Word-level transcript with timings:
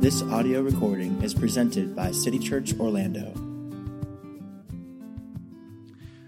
This 0.00 0.22
audio 0.22 0.60
recording 0.60 1.22
is 1.22 1.34
presented 1.34 1.96
by 1.96 2.12
City 2.12 2.38
Church 2.38 2.72
Orlando. 2.78 3.32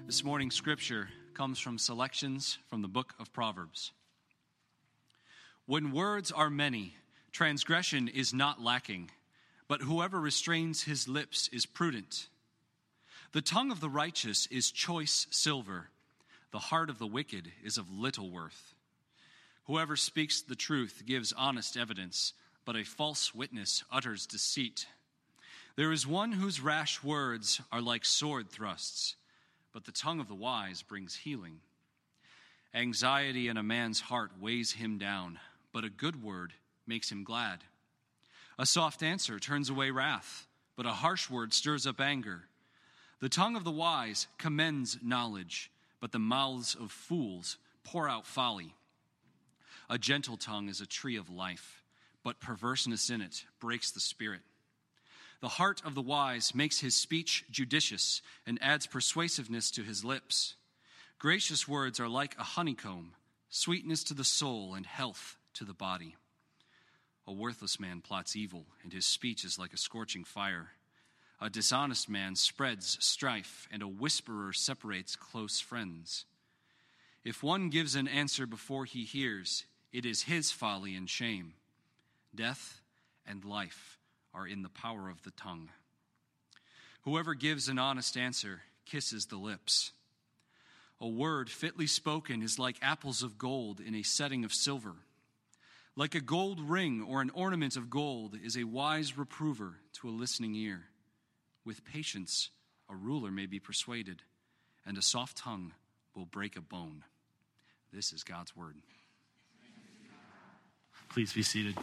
This 0.06 0.24
morning's 0.24 0.54
scripture 0.54 1.08
comes 1.34 1.58
from 1.58 1.78
selections 1.78 2.58
from 2.68 2.82
the 2.82 2.88
book 2.88 3.14
of 3.18 3.32
Proverbs. 3.32 3.92
When 5.66 5.92
words 5.92 6.32
are 6.32 6.48
many, 6.48 6.94
transgression 7.32 8.08
is 8.08 8.32
not 8.32 8.62
lacking, 8.62 9.10
but 9.68 9.82
whoever 9.82 10.20
restrains 10.20 10.84
his 10.84 11.08
lips 11.08 11.48
is 11.52 11.66
prudent. 11.66 12.28
The 13.32 13.42
tongue 13.42 13.70
of 13.70 13.80
the 13.80 13.90
righteous 13.90 14.46
is 14.46 14.70
choice 14.70 15.26
silver, 15.30 15.88
the 16.52 16.58
heart 16.58 16.88
of 16.88 16.98
the 16.98 17.06
wicked 17.06 17.52
is 17.62 17.76
of 17.76 17.90
little 17.90 18.30
worth. 18.30 18.74
Whoever 19.64 19.96
speaks 19.96 20.40
the 20.40 20.54
truth 20.54 21.02
gives 21.04 21.32
honest 21.32 21.76
evidence, 21.76 22.32
but 22.66 22.76
a 22.76 22.84
false 22.84 23.34
witness 23.34 23.84
utters 23.90 24.26
deceit. 24.26 24.86
There 25.76 25.92
is 25.92 26.06
one 26.06 26.32
whose 26.32 26.60
rash 26.60 27.02
words 27.02 27.60
are 27.70 27.80
like 27.80 28.04
sword 28.04 28.50
thrusts, 28.50 29.14
but 29.72 29.84
the 29.84 29.92
tongue 29.92 30.20
of 30.20 30.28
the 30.28 30.34
wise 30.34 30.82
brings 30.82 31.14
healing. 31.14 31.60
Anxiety 32.74 33.48
in 33.48 33.56
a 33.56 33.62
man's 33.62 34.00
heart 34.00 34.32
weighs 34.40 34.72
him 34.72 34.98
down, 34.98 35.38
but 35.72 35.84
a 35.84 35.88
good 35.88 36.22
word 36.22 36.52
makes 36.86 37.10
him 37.10 37.24
glad. 37.24 37.60
A 38.58 38.66
soft 38.66 39.02
answer 39.02 39.38
turns 39.38 39.70
away 39.70 39.90
wrath, 39.90 40.46
but 40.76 40.86
a 40.86 40.92
harsh 40.92 41.30
word 41.30 41.54
stirs 41.54 41.86
up 41.86 42.00
anger. 42.00 42.44
The 43.20 43.28
tongue 43.28 43.56
of 43.56 43.64
the 43.64 43.70
wise 43.70 44.26
commends 44.38 44.98
knowledge, 45.02 45.70
but 46.00 46.12
the 46.12 46.18
mouths 46.18 46.74
of 46.74 46.90
fools 46.90 47.58
pour 47.84 48.08
out 48.08 48.26
folly. 48.26 48.74
A 49.88 49.98
gentle 49.98 50.36
tongue 50.36 50.68
is 50.68 50.80
a 50.80 50.86
tree 50.86 51.16
of 51.16 51.30
life, 51.30 51.82
but 52.26 52.40
perverseness 52.40 53.08
in 53.08 53.20
it 53.20 53.44
breaks 53.60 53.92
the 53.92 54.00
spirit. 54.00 54.40
The 55.40 55.46
heart 55.46 55.80
of 55.84 55.94
the 55.94 56.02
wise 56.02 56.56
makes 56.56 56.80
his 56.80 56.96
speech 56.96 57.44
judicious 57.52 58.20
and 58.44 58.58
adds 58.60 58.88
persuasiveness 58.88 59.70
to 59.70 59.84
his 59.84 60.04
lips. 60.04 60.56
Gracious 61.20 61.68
words 61.68 62.00
are 62.00 62.08
like 62.08 62.36
a 62.36 62.42
honeycomb, 62.42 63.12
sweetness 63.48 64.02
to 64.02 64.14
the 64.14 64.24
soul 64.24 64.74
and 64.74 64.84
health 64.84 65.36
to 65.54 65.64
the 65.64 65.72
body. 65.72 66.16
A 67.28 67.32
worthless 67.32 67.78
man 67.78 68.00
plots 68.00 68.34
evil, 68.34 68.66
and 68.82 68.92
his 68.92 69.06
speech 69.06 69.44
is 69.44 69.56
like 69.56 69.72
a 69.72 69.78
scorching 69.78 70.24
fire. 70.24 70.70
A 71.40 71.48
dishonest 71.48 72.08
man 72.08 72.34
spreads 72.34 72.98
strife, 73.00 73.68
and 73.70 73.84
a 73.84 73.88
whisperer 73.88 74.52
separates 74.52 75.14
close 75.14 75.60
friends. 75.60 76.24
If 77.24 77.44
one 77.44 77.70
gives 77.70 77.94
an 77.94 78.08
answer 78.08 78.48
before 78.48 78.84
he 78.84 79.04
hears, 79.04 79.64
it 79.92 80.04
is 80.04 80.24
his 80.24 80.50
folly 80.50 80.96
and 80.96 81.08
shame. 81.08 81.54
Death 82.36 82.80
and 83.26 83.44
life 83.44 83.98
are 84.34 84.46
in 84.46 84.62
the 84.62 84.68
power 84.68 85.08
of 85.08 85.22
the 85.22 85.30
tongue. 85.30 85.70
Whoever 87.02 87.34
gives 87.34 87.68
an 87.68 87.78
honest 87.78 88.16
answer 88.16 88.60
kisses 88.84 89.26
the 89.26 89.36
lips. 89.36 89.92
A 91.00 91.08
word 91.08 91.50
fitly 91.50 91.86
spoken 91.86 92.42
is 92.42 92.58
like 92.58 92.76
apples 92.82 93.22
of 93.22 93.38
gold 93.38 93.80
in 93.80 93.94
a 93.94 94.02
setting 94.02 94.44
of 94.44 94.52
silver. 94.52 94.94
Like 95.96 96.14
a 96.14 96.20
gold 96.20 96.60
ring 96.60 97.02
or 97.02 97.22
an 97.22 97.30
ornament 97.30 97.76
of 97.76 97.88
gold 97.88 98.36
is 98.42 98.56
a 98.56 98.64
wise 98.64 99.16
reprover 99.16 99.76
to 99.94 100.08
a 100.08 100.10
listening 100.10 100.54
ear. 100.54 100.84
With 101.64 101.84
patience, 101.84 102.50
a 102.88 102.94
ruler 102.94 103.30
may 103.30 103.46
be 103.46 103.58
persuaded, 103.58 104.22
and 104.84 104.98
a 104.98 105.02
soft 105.02 105.38
tongue 105.38 105.72
will 106.14 106.26
break 106.26 106.56
a 106.56 106.60
bone. 106.60 107.02
This 107.92 108.12
is 108.12 108.24
God's 108.24 108.54
word. 108.54 108.76
Please 111.08 111.32
be 111.32 111.42
seated. 111.42 111.76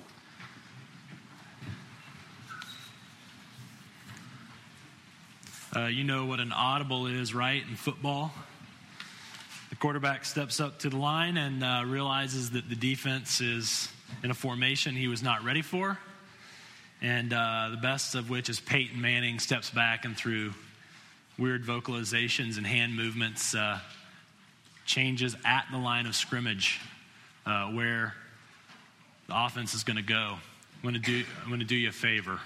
Uh, 5.76 5.88
you 5.88 6.04
know 6.04 6.26
what 6.26 6.40
an 6.40 6.52
audible 6.52 7.08
is, 7.08 7.34
right? 7.34 7.64
In 7.68 7.75
football, 7.75 8.31
the 9.72 9.75
quarterback 9.75 10.24
steps 10.24 10.59
up 10.59 10.78
to 10.80 10.90
the 10.90 10.97
line 10.97 11.36
and 11.36 11.64
uh, 11.64 11.84
realizes 11.88 12.52
that 12.52 12.70
the 12.70 12.75
defense 12.75 13.42
is 13.42 13.90
in 14.24 14.30
a 14.30 14.36
formation 14.36 14.96
he 14.96 15.08
was 15.08 15.24
not 15.24 15.44
ready 15.44 15.64
for. 15.64 15.97
And 17.02 17.34
uh, 17.34 17.70
the 17.72 17.78
best 17.78 18.14
of 18.14 18.30
which 18.30 18.50
is 18.50 18.59
Peyton 18.59 19.02
Manning 19.02 19.40
steps 19.40 19.72
back 19.72 20.06
and 20.06 20.16
through 20.16 20.53
weird 21.40 21.66
vocalizations 21.66 22.58
and 22.58 22.68
hand 22.68 22.96
movements 22.96 23.56
uh, 23.56 23.80
changes 24.86 25.36
at 25.44 25.66
the 25.72 25.80
line 25.80 26.06
of 26.06 26.16
scrimmage 26.16 26.80
uh, 27.47 27.72
where 27.72 28.14
the 29.28 29.44
offense 29.44 29.74
is 29.74 29.84
going 29.84 29.97
to 29.97 30.03
go. 30.03 30.36
I'm 30.36 30.81
going 30.84 30.94
to 30.94 31.00
do, 31.00 31.24
I'm 31.42 31.47
going 31.47 31.62
to 31.62 31.66
do 31.66 31.76
you 31.76 31.90
a 31.90 31.92
favor. 31.92 32.40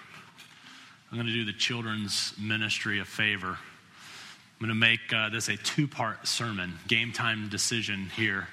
I'm 1.10 1.18
going 1.18 1.28
to 1.28 1.34
do 1.34 1.46
the 1.46 1.54
children's 1.54 2.34
ministry 2.38 3.00
a 3.00 3.06
favor. 3.06 3.48
I'm 3.50 4.60
going 4.60 4.70
to 4.70 4.76
make 4.76 5.14
uh, 5.14 5.30
this 5.30 5.48
a 5.48 5.56
two 5.56 5.88
part 5.88 6.28
sermon, 6.28 6.74
game 6.88 7.14
time 7.14 7.48
decision 7.48 8.10
here. 8.16 8.48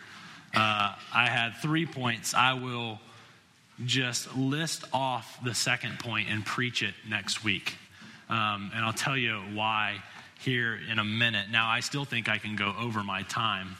Uh, 0.54 0.94
I 1.12 1.26
had 1.28 1.56
three 1.60 1.84
points. 1.84 2.32
I 2.32 2.52
will 2.52 3.00
just 3.84 4.36
list 4.36 4.84
off 4.92 5.42
the 5.42 5.52
second 5.52 5.98
point 5.98 6.28
and 6.30 6.46
preach 6.46 6.84
it 6.84 6.94
next 7.08 7.42
week. 7.42 7.74
Um, 8.28 8.70
and 8.72 8.84
I'll 8.84 8.92
tell 8.92 9.16
you 9.16 9.40
why 9.52 9.96
here 10.38 10.78
in 10.88 11.00
a 11.00 11.04
minute. 11.04 11.50
Now, 11.50 11.68
I 11.68 11.80
still 11.80 12.04
think 12.04 12.28
I 12.28 12.38
can 12.38 12.54
go 12.54 12.72
over 12.78 13.02
my 13.02 13.22
time, 13.22 13.74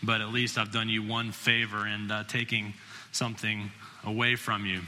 but 0.00 0.20
at 0.20 0.28
least 0.28 0.58
I've 0.58 0.70
done 0.70 0.88
you 0.88 1.02
one 1.02 1.32
favor 1.32 1.88
in 1.88 2.08
uh, 2.08 2.22
taking 2.24 2.74
something 3.10 3.72
away 4.04 4.36
from 4.36 4.64
you. 4.64 4.82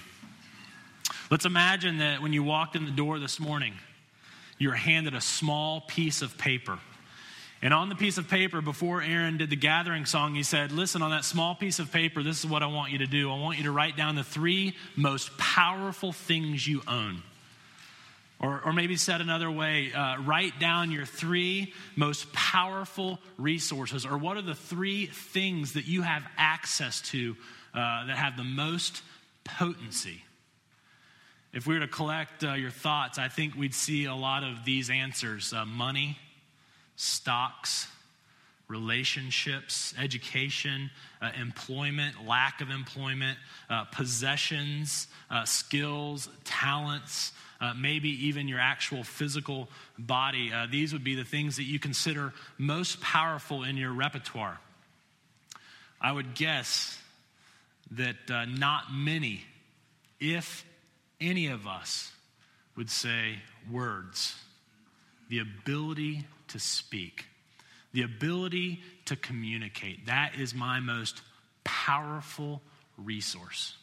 Let's 1.30 1.44
imagine 1.44 1.98
that 1.98 2.22
when 2.22 2.32
you 2.32 2.42
walked 2.42 2.76
in 2.76 2.84
the 2.84 2.90
door 2.90 3.18
this 3.18 3.40
morning, 3.40 3.74
you 4.58 4.68
were 4.68 4.74
handed 4.74 5.14
a 5.14 5.20
small 5.20 5.80
piece 5.82 6.22
of 6.22 6.36
paper. 6.38 6.78
And 7.62 7.72
on 7.72 7.88
the 7.88 7.94
piece 7.94 8.18
of 8.18 8.28
paper, 8.28 8.60
before 8.60 9.00
Aaron 9.00 9.38
did 9.38 9.48
the 9.48 9.56
gathering 9.56 10.04
song, 10.04 10.34
he 10.34 10.42
said, 10.42 10.70
Listen, 10.70 11.00
on 11.00 11.10
that 11.12 11.24
small 11.24 11.54
piece 11.54 11.78
of 11.78 11.90
paper, 11.90 12.22
this 12.22 12.38
is 12.38 12.46
what 12.46 12.62
I 12.62 12.66
want 12.66 12.92
you 12.92 12.98
to 12.98 13.06
do. 13.06 13.32
I 13.32 13.38
want 13.38 13.56
you 13.56 13.64
to 13.64 13.70
write 13.70 13.96
down 13.96 14.16
the 14.16 14.24
three 14.24 14.76
most 14.96 15.36
powerful 15.38 16.12
things 16.12 16.66
you 16.66 16.82
own. 16.86 17.22
Or, 18.38 18.60
or 18.66 18.72
maybe 18.74 18.96
said 18.96 19.22
another 19.22 19.50
way, 19.50 19.92
uh, 19.94 20.20
write 20.20 20.58
down 20.58 20.92
your 20.92 21.06
three 21.06 21.72
most 21.96 22.30
powerful 22.34 23.18
resources, 23.38 24.04
or 24.04 24.18
what 24.18 24.36
are 24.36 24.42
the 24.42 24.54
three 24.54 25.06
things 25.06 25.72
that 25.72 25.86
you 25.86 26.02
have 26.02 26.22
access 26.36 27.00
to 27.12 27.34
uh, 27.72 28.04
that 28.06 28.16
have 28.16 28.36
the 28.36 28.44
most 28.44 29.00
potency. 29.44 30.22
If 31.54 31.68
we 31.68 31.74
were 31.74 31.80
to 31.80 31.88
collect 31.88 32.42
uh, 32.42 32.54
your 32.54 32.72
thoughts, 32.72 33.16
I 33.16 33.28
think 33.28 33.54
we'd 33.54 33.76
see 33.76 34.06
a 34.06 34.14
lot 34.14 34.42
of 34.42 34.64
these 34.64 34.90
answers 34.90 35.52
uh, 35.52 35.64
money, 35.64 36.18
stocks, 36.96 37.86
relationships, 38.66 39.94
education, 39.96 40.90
uh, 41.22 41.30
employment, 41.40 42.26
lack 42.26 42.60
of 42.60 42.70
employment, 42.70 43.38
uh, 43.70 43.84
possessions, 43.84 45.06
uh, 45.30 45.44
skills, 45.44 46.28
talents, 46.42 47.30
uh, 47.60 47.72
maybe 47.72 48.08
even 48.26 48.48
your 48.48 48.58
actual 48.58 49.04
physical 49.04 49.68
body. 49.96 50.50
These 50.72 50.92
would 50.92 51.04
be 51.04 51.14
the 51.14 51.24
things 51.24 51.54
that 51.58 51.64
you 51.64 51.78
consider 51.78 52.32
most 52.58 53.00
powerful 53.00 53.62
in 53.62 53.76
your 53.76 53.92
repertoire. 53.92 54.58
I 56.00 56.10
would 56.10 56.34
guess 56.34 56.98
that 57.92 58.16
not 58.48 58.92
many, 58.92 59.44
if 60.18 60.64
any 61.20 61.48
of 61.48 61.66
us, 61.66 62.12
would 62.76 62.90
say 62.90 63.38
words. 63.70 64.34
The 65.28 65.38
ability 65.38 66.26
to 66.48 66.58
speak, 66.58 67.26
the 67.92 68.02
ability 68.02 68.80
to 69.06 69.16
communicate. 69.16 70.06
That 70.06 70.32
is 70.38 70.54
my 70.54 70.80
most 70.80 71.22
powerful 71.64 72.60
resource. 72.96 73.74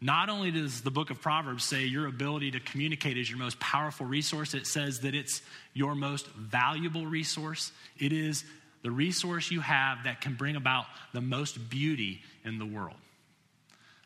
Not 0.00 0.28
only 0.28 0.50
does 0.52 0.82
the 0.82 0.90
book 0.90 1.10
of 1.10 1.20
Proverbs 1.20 1.64
say 1.64 1.84
your 1.84 2.06
ability 2.06 2.52
to 2.52 2.60
communicate 2.60 3.16
is 3.16 3.28
your 3.28 3.38
most 3.38 3.58
powerful 3.58 4.06
resource, 4.06 4.54
it 4.54 4.66
says 4.66 5.00
that 5.00 5.14
it's 5.14 5.42
your 5.74 5.94
most 5.94 6.26
valuable 6.28 7.04
resource. 7.04 7.72
It 7.98 8.12
is 8.12 8.44
the 8.82 8.90
resource 8.92 9.50
you 9.50 9.60
have 9.60 10.04
that 10.04 10.20
can 10.20 10.34
bring 10.34 10.54
about 10.54 10.84
the 11.12 11.20
most 11.20 11.68
beauty 11.68 12.22
in 12.44 12.58
the 12.58 12.66
world. 12.66 12.96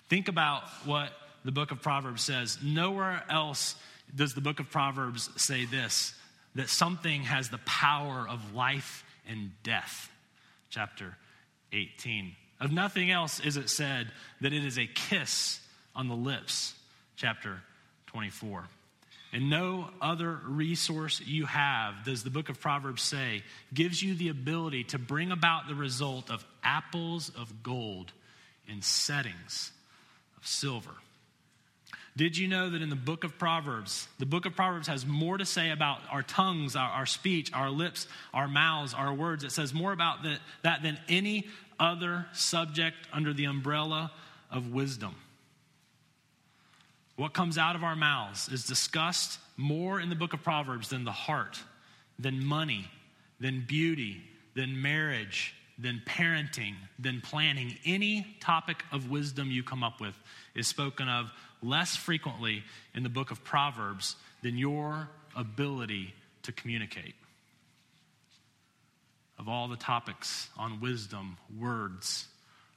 Think 0.09 0.29
about 0.29 0.63
what 0.87 1.13
the 1.45 1.53
book 1.53 1.71
of 1.71 1.83
Proverbs 1.83 2.23
says. 2.23 2.59
Nowhere 2.63 3.25
else 3.29 3.77
does 4.15 4.35
the 4.35 4.41
book 4.41 4.61
of 4.61 4.71
Proverbs 4.71 5.31
say 5.37 5.65
this 5.65 6.15
that 6.55 6.69
something 6.69 7.23
has 7.23 7.49
the 7.49 7.59
power 7.59 8.27
of 8.29 8.55
life 8.55 9.05
and 9.27 9.51
death. 9.63 10.11
Chapter 10.69 11.17
18. 11.73 12.33
Of 12.61 12.73
nothing 12.73 13.11
else 13.11 13.41
is 13.41 13.57
it 13.57 13.71
said 13.71 14.09
that 14.41 14.53
it 14.53 14.65
is 14.65 14.79
a 14.79 14.87
kiss 14.87 15.61
on 15.97 16.09
the 16.09 16.15
lips. 16.15 16.75
Chapter 17.17 17.61
24. 18.09 18.65
And 19.33 19.49
no 19.49 19.89
other 20.01 20.39
resource 20.47 21.21
you 21.25 21.47
have, 21.47 22.05
does 22.05 22.23
the 22.23 22.31
book 22.31 22.51
of 22.51 22.61
Proverbs 22.61 23.03
say, 23.03 23.43
gives 23.73 24.03
you 24.03 24.15
the 24.15 24.29
ability 24.29 24.85
to 24.85 24.99
bring 24.99 25.33
about 25.33 25.69
the 25.69 25.75
result 25.75 26.31
of 26.31 26.45
apples 26.63 27.31
of 27.37 27.63
gold 27.63 28.13
in 28.69 28.83
settings 28.83 29.73
of 30.37 30.47
silver. 30.47 30.91
Did 32.15 32.37
you 32.37 32.47
know 32.47 32.69
that 32.69 32.83
in 32.83 32.91
the 32.91 32.97
book 32.97 33.25
of 33.25 33.39
Proverbs, 33.39 34.07
the 34.19 34.27
book 34.27 34.45
of 34.45 34.55
Proverbs 34.55 34.87
has 34.89 35.07
more 35.07 35.39
to 35.39 35.47
say 35.47 35.71
about 35.71 36.01
our 36.11 36.23
tongues, 36.23 36.77
our, 36.77 36.91
our 36.91 37.07
speech, 37.07 37.51
our 37.55 37.71
lips, 37.71 38.07
our 38.35 38.47
mouths, 38.47 38.93
our 38.93 39.15
words? 39.15 39.45
It 39.45 39.53
says 39.53 39.73
more 39.73 39.93
about 39.93 40.23
that, 40.25 40.41
that 40.63 40.83
than 40.83 40.99
any 41.09 41.47
other 41.81 42.27
subject 42.35 42.97
under 43.13 43.33
the 43.33 43.47
umbrella 43.47 44.13
of 44.51 44.73
wisdom. 44.73 45.15
What 47.17 47.33
comes 47.33 47.57
out 47.57 47.77
of 47.77 47.85
our 47.85 47.97
mouths 47.97 48.49
is 48.49 48.67
discussed 48.67 49.39
more 49.57 49.99
in 49.99 50.11
the 50.11 50.15
book 50.15 50.35
of 50.35 50.43
Proverbs 50.43 50.91
than 50.91 51.05
the 51.05 51.13
heart, 51.13 51.59
than 52.19 52.45
money, 52.45 52.91
than 53.41 53.65
beauty, 53.67 54.23
than 54.55 54.83
marriage, 54.83 55.55
than 55.79 56.03
parenting, 56.07 56.75
than 56.99 57.21
planning. 57.21 57.75
Any 57.85 58.37
topic 58.41 58.85
of 58.93 59.11
wisdom 59.11 59.51
you 59.51 59.63
come 59.63 59.83
up 59.83 60.01
with 60.01 60.15
is 60.55 60.67
spoken 60.67 61.09
of 61.09 61.31
less 61.63 61.97
frequently 61.97 62.63
in 62.95 63.03
the 63.03 63.09
book 63.09 63.31
of 63.31 63.43
Proverbs 63.45 64.17
than 64.43 64.59
your 64.59 65.09
ability 65.37 66.15
to 66.43 66.53
communicate. 66.53 67.15
Of 69.39 69.49
all 69.49 69.69
the 69.69 69.77
topics 69.77 70.49
on 70.57 70.81
wisdom, 70.81 71.37
words 71.59 72.27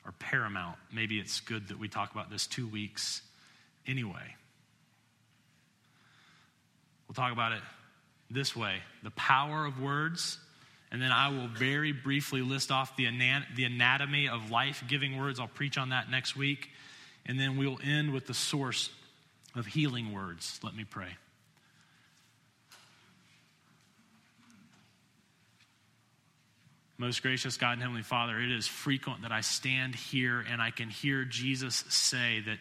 are 0.05 0.13
paramount. 0.13 0.77
Maybe 0.93 1.19
it's 1.19 1.39
good 1.39 1.67
that 1.67 1.79
we 1.79 1.87
talk 1.87 2.11
about 2.11 2.29
this 2.29 2.47
two 2.47 2.67
weeks 2.67 3.21
anyway. 3.87 4.35
We'll 7.07 7.15
talk 7.15 7.31
about 7.31 7.51
it 7.51 7.61
this 8.29 8.55
way 8.55 8.77
the 9.03 9.11
power 9.11 9.65
of 9.65 9.79
words, 9.79 10.39
and 10.95 11.01
then 11.01 11.11
I 11.11 11.27
will 11.27 11.49
very 11.49 11.91
briefly 11.91 12.41
list 12.41 12.71
off 12.71 12.95
the, 12.95 13.05
anatomy 13.05 14.29
of 14.29 14.49
life 14.49 14.81
giving 14.87 15.17
words. 15.17 15.41
I'll 15.41 15.49
preach 15.49 15.77
on 15.77 15.89
that 15.89 16.09
next 16.09 16.37
week. 16.37 16.69
And 17.25 17.37
then 17.37 17.57
we'll 17.57 17.79
end 17.83 18.13
with 18.13 18.27
the 18.27 18.33
source 18.33 18.89
of 19.57 19.65
healing 19.65 20.13
words. 20.13 20.57
Let 20.63 20.73
me 20.73 20.85
pray. 20.85 21.09
Most 26.97 27.21
gracious 27.21 27.57
God 27.57 27.73
and 27.73 27.81
Heavenly 27.81 28.01
Father, 28.01 28.39
it 28.39 28.53
is 28.53 28.65
frequent 28.65 29.23
that 29.23 29.33
I 29.33 29.41
stand 29.41 29.95
here 29.95 30.45
and 30.49 30.61
I 30.61 30.71
can 30.71 30.89
hear 30.89 31.25
Jesus 31.25 31.83
say 31.89 32.41
that, 32.45 32.57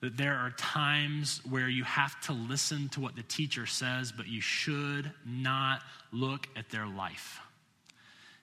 that 0.00 0.16
there 0.16 0.34
are 0.34 0.50
times 0.50 1.40
where 1.48 1.68
you 1.68 1.84
have 1.84 2.20
to 2.22 2.32
listen 2.32 2.88
to 2.90 3.00
what 3.00 3.16
the 3.16 3.22
teacher 3.22 3.66
says, 3.66 4.12
but 4.12 4.26
you 4.26 4.40
should 4.40 5.10
not 5.24 5.80
look 6.12 6.48
at 6.54 6.68
their 6.70 6.86
life. 6.86 7.40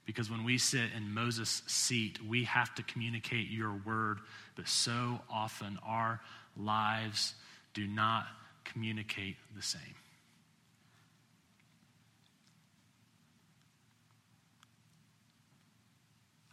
Because 0.06 0.30
when 0.30 0.44
we 0.44 0.58
sit 0.58 0.92
in 0.98 1.14
Moses' 1.14 1.62
seat, 1.68 2.20
we 2.28 2.44
have 2.46 2.74
to 2.76 2.84
communicate 2.84 3.50
your 3.50 3.74
word 3.86 4.20
but 4.56 4.68
so 4.68 5.20
often 5.30 5.80
our 5.86 6.22
lives 6.58 7.34
do 7.74 7.88
not 7.88 8.28
communicate 8.64 9.36
the 9.56 9.62
same. 9.62 9.82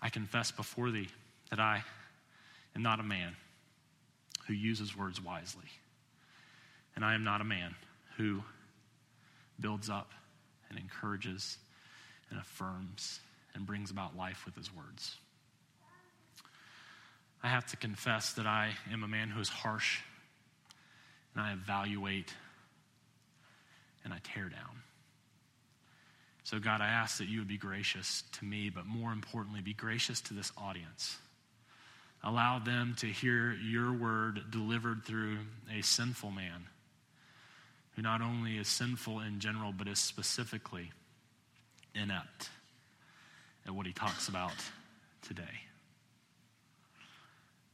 I 0.02 0.08
confess 0.08 0.50
before 0.50 0.90
thee 0.90 1.08
that 1.50 1.60
I 1.60 1.84
am 2.74 2.82
not 2.82 3.00
a 3.00 3.02
man 3.02 3.36
who 4.50 4.56
uses 4.56 4.96
words 4.96 5.22
wisely. 5.22 5.62
And 6.96 7.04
I 7.04 7.14
am 7.14 7.22
not 7.22 7.40
a 7.40 7.44
man 7.44 7.76
who 8.16 8.42
builds 9.60 9.88
up 9.88 10.10
and 10.68 10.76
encourages 10.76 11.56
and 12.30 12.40
affirms 12.40 13.20
and 13.54 13.64
brings 13.64 13.92
about 13.92 14.16
life 14.16 14.44
with 14.44 14.56
his 14.56 14.74
words. 14.74 15.14
I 17.44 17.46
have 17.46 17.64
to 17.66 17.76
confess 17.76 18.32
that 18.32 18.46
I 18.46 18.72
am 18.92 19.04
a 19.04 19.08
man 19.08 19.28
who 19.28 19.40
is 19.40 19.48
harsh, 19.48 20.00
and 21.36 21.44
I 21.44 21.52
evaluate, 21.52 22.34
and 24.02 24.12
I 24.12 24.18
tear 24.24 24.48
down. 24.48 24.82
So, 26.42 26.58
God, 26.58 26.80
I 26.80 26.88
ask 26.88 27.18
that 27.18 27.28
you 27.28 27.38
would 27.38 27.46
be 27.46 27.56
gracious 27.56 28.24
to 28.32 28.44
me, 28.44 28.68
but 28.68 28.84
more 28.84 29.12
importantly, 29.12 29.60
be 29.60 29.74
gracious 29.74 30.20
to 30.22 30.34
this 30.34 30.50
audience. 30.58 31.18
Allow 32.22 32.58
them 32.58 32.94
to 32.98 33.06
hear 33.06 33.52
your 33.52 33.92
word 33.92 34.40
delivered 34.50 35.04
through 35.04 35.38
a 35.74 35.82
sinful 35.82 36.30
man 36.30 36.66
who 37.96 38.02
not 38.02 38.20
only 38.20 38.58
is 38.58 38.68
sinful 38.68 39.20
in 39.20 39.40
general, 39.40 39.72
but 39.72 39.88
is 39.88 39.98
specifically 39.98 40.92
inept 41.94 42.50
at 43.66 43.74
what 43.74 43.86
he 43.86 43.92
talks 43.92 44.28
about 44.28 44.52
today. 45.22 45.42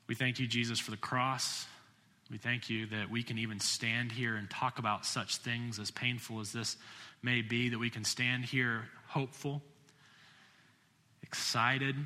We 0.06 0.14
thank 0.14 0.38
you, 0.38 0.46
Jesus, 0.46 0.78
for 0.78 0.92
the 0.92 0.96
cross. 0.96 1.66
We 2.30 2.38
thank 2.38 2.70
you 2.70 2.86
that 2.86 3.10
we 3.10 3.24
can 3.24 3.38
even 3.38 3.58
stand 3.58 4.12
here 4.12 4.36
and 4.36 4.48
talk 4.48 4.78
about 4.78 5.04
such 5.04 5.36
things, 5.38 5.78
as 5.80 5.90
painful 5.90 6.40
as 6.40 6.52
this 6.52 6.76
may 7.22 7.42
be, 7.42 7.70
that 7.70 7.78
we 7.78 7.90
can 7.90 8.04
stand 8.04 8.44
here 8.44 8.84
hopeful, 9.08 9.62
excited, 11.22 11.96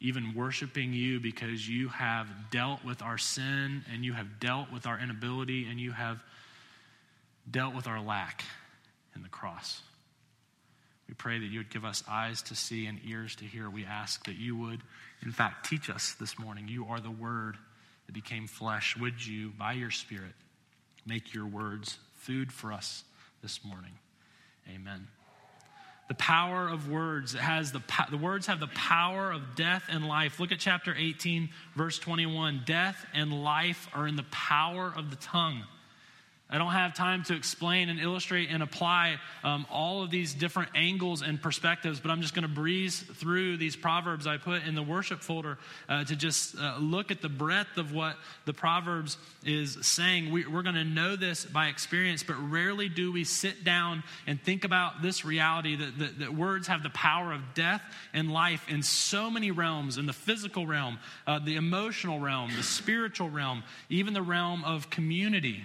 even 0.00 0.34
worshiping 0.34 0.92
you 0.92 1.18
because 1.18 1.68
you 1.68 1.88
have 1.88 2.28
dealt 2.50 2.84
with 2.84 3.02
our 3.02 3.18
sin 3.18 3.84
and 3.92 4.04
you 4.04 4.12
have 4.12 4.38
dealt 4.38 4.72
with 4.72 4.86
our 4.86 4.98
inability 4.98 5.66
and 5.68 5.80
you 5.80 5.90
have 5.90 6.22
dealt 7.50 7.74
with 7.74 7.86
our 7.86 8.00
lack 8.00 8.44
in 9.16 9.22
the 9.22 9.28
cross. 9.28 9.80
We 11.08 11.14
pray 11.14 11.38
that 11.38 11.46
you 11.46 11.60
would 11.60 11.70
give 11.70 11.84
us 11.84 12.04
eyes 12.08 12.42
to 12.42 12.54
see 12.54 12.86
and 12.86 13.00
ears 13.06 13.34
to 13.36 13.44
hear. 13.44 13.68
We 13.70 13.84
ask 13.84 14.24
that 14.26 14.36
you 14.36 14.56
would, 14.56 14.80
in 15.22 15.32
fact, 15.32 15.68
teach 15.68 15.88
us 15.88 16.14
this 16.20 16.38
morning. 16.38 16.68
You 16.68 16.86
are 16.90 17.00
the 17.00 17.10
Word 17.10 17.56
that 18.06 18.12
became 18.12 18.46
flesh. 18.46 18.96
Would 18.96 19.26
you, 19.26 19.52
by 19.58 19.72
your 19.72 19.90
Spirit, 19.90 20.34
make 21.06 21.32
your 21.32 21.46
words 21.46 21.98
food 22.16 22.52
for 22.52 22.72
us 22.72 23.04
this 23.42 23.64
morning? 23.64 23.92
Amen. 24.72 25.08
The 26.08 26.14
power 26.14 26.68
of 26.68 26.88
words 26.88 27.34
it 27.34 27.40
has 27.40 27.70
the 27.70 27.82
the 28.10 28.16
words 28.16 28.46
have 28.46 28.60
the 28.60 28.68
power 28.68 29.30
of 29.30 29.54
death 29.54 29.84
and 29.90 30.08
life. 30.08 30.40
Look 30.40 30.52
at 30.52 30.58
chapter 30.58 30.94
18 30.96 31.50
verse 31.76 31.98
21. 31.98 32.62
Death 32.64 33.06
and 33.14 33.44
life 33.44 33.88
are 33.92 34.06
in 34.08 34.16
the 34.16 34.26
power 34.30 34.92
of 34.96 35.10
the 35.10 35.16
tongue. 35.16 35.64
I 36.50 36.56
don't 36.56 36.72
have 36.72 36.94
time 36.94 37.24
to 37.24 37.36
explain 37.36 37.90
and 37.90 38.00
illustrate 38.00 38.48
and 38.50 38.62
apply 38.62 39.18
um, 39.44 39.66
all 39.70 40.02
of 40.02 40.10
these 40.10 40.32
different 40.32 40.70
angles 40.74 41.20
and 41.20 41.40
perspectives, 41.42 42.00
but 42.00 42.10
I'm 42.10 42.22
just 42.22 42.34
going 42.34 42.44
to 42.44 42.48
breeze 42.48 43.00
through 43.00 43.58
these 43.58 43.76
proverbs 43.76 44.26
I 44.26 44.38
put 44.38 44.64
in 44.64 44.74
the 44.74 44.82
worship 44.82 45.20
folder 45.20 45.58
uh, 45.90 46.04
to 46.04 46.16
just 46.16 46.56
uh, 46.56 46.78
look 46.80 47.10
at 47.10 47.20
the 47.20 47.28
breadth 47.28 47.76
of 47.76 47.92
what 47.92 48.16
the 48.46 48.54
proverbs 48.54 49.18
is 49.44 49.76
saying. 49.82 50.32
We, 50.32 50.46
we're 50.46 50.62
going 50.62 50.74
to 50.76 50.84
know 50.84 51.16
this 51.16 51.44
by 51.44 51.66
experience, 51.66 52.22
but 52.22 52.36
rarely 52.50 52.88
do 52.88 53.12
we 53.12 53.24
sit 53.24 53.62
down 53.62 54.02
and 54.26 54.40
think 54.40 54.64
about 54.64 55.02
this 55.02 55.26
reality 55.26 55.76
that, 55.76 55.98
that, 55.98 56.18
that 56.18 56.34
words 56.34 56.66
have 56.68 56.82
the 56.82 56.88
power 56.90 57.30
of 57.30 57.42
death 57.52 57.82
and 58.14 58.32
life 58.32 58.64
in 58.70 58.82
so 58.82 59.30
many 59.30 59.50
realms 59.50 59.98
in 59.98 60.06
the 60.06 60.14
physical 60.14 60.66
realm, 60.66 60.98
uh, 61.26 61.38
the 61.38 61.56
emotional 61.56 62.20
realm, 62.20 62.50
the 62.56 62.62
spiritual 62.62 63.28
realm, 63.28 63.62
even 63.90 64.14
the 64.14 64.22
realm 64.22 64.64
of 64.64 64.88
community. 64.88 65.62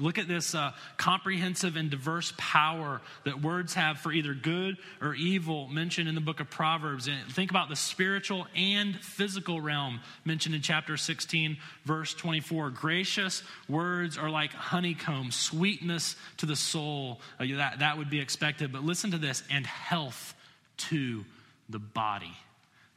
Look 0.00 0.18
at 0.18 0.28
this 0.28 0.54
uh, 0.54 0.72
comprehensive 0.96 1.76
and 1.76 1.90
diverse 1.90 2.32
power 2.36 3.00
that 3.24 3.42
words 3.42 3.74
have 3.74 3.98
for 3.98 4.12
either 4.12 4.32
good 4.32 4.76
or 5.02 5.14
evil 5.14 5.66
mentioned 5.66 6.08
in 6.08 6.14
the 6.14 6.20
book 6.20 6.38
of 6.38 6.48
Proverbs. 6.48 7.08
And 7.08 7.32
think 7.32 7.50
about 7.50 7.68
the 7.68 7.74
spiritual 7.74 8.46
and 8.54 8.94
physical 8.96 9.60
realm 9.60 10.00
mentioned 10.24 10.54
in 10.54 10.62
chapter 10.62 10.96
16, 10.96 11.56
verse 11.84 12.14
24. 12.14 12.70
Gracious 12.70 13.42
words 13.68 14.16
are 14.16 14.30
like 14.30 14.52
honeycomb, 14.52 15.32
sweetness 15.32 16.14
to 16.36 16.46
the 16.46 16.56
soul. 16.56 17.20
Uh, 17.40 17.46
that, 17.56 17.80
that 17.80 17.98
would 17.98 18.08
be 18.08 18.20
expected. 18.20 18.70
But 18.72 18.84
listen 18.84 19.10
to 19.10 19.18
this 19.18 19.42
and 19.50 19.66
health 19.66 20.34
to 20.76 21.24
the 21.68 21.80
body. 21.80 22.36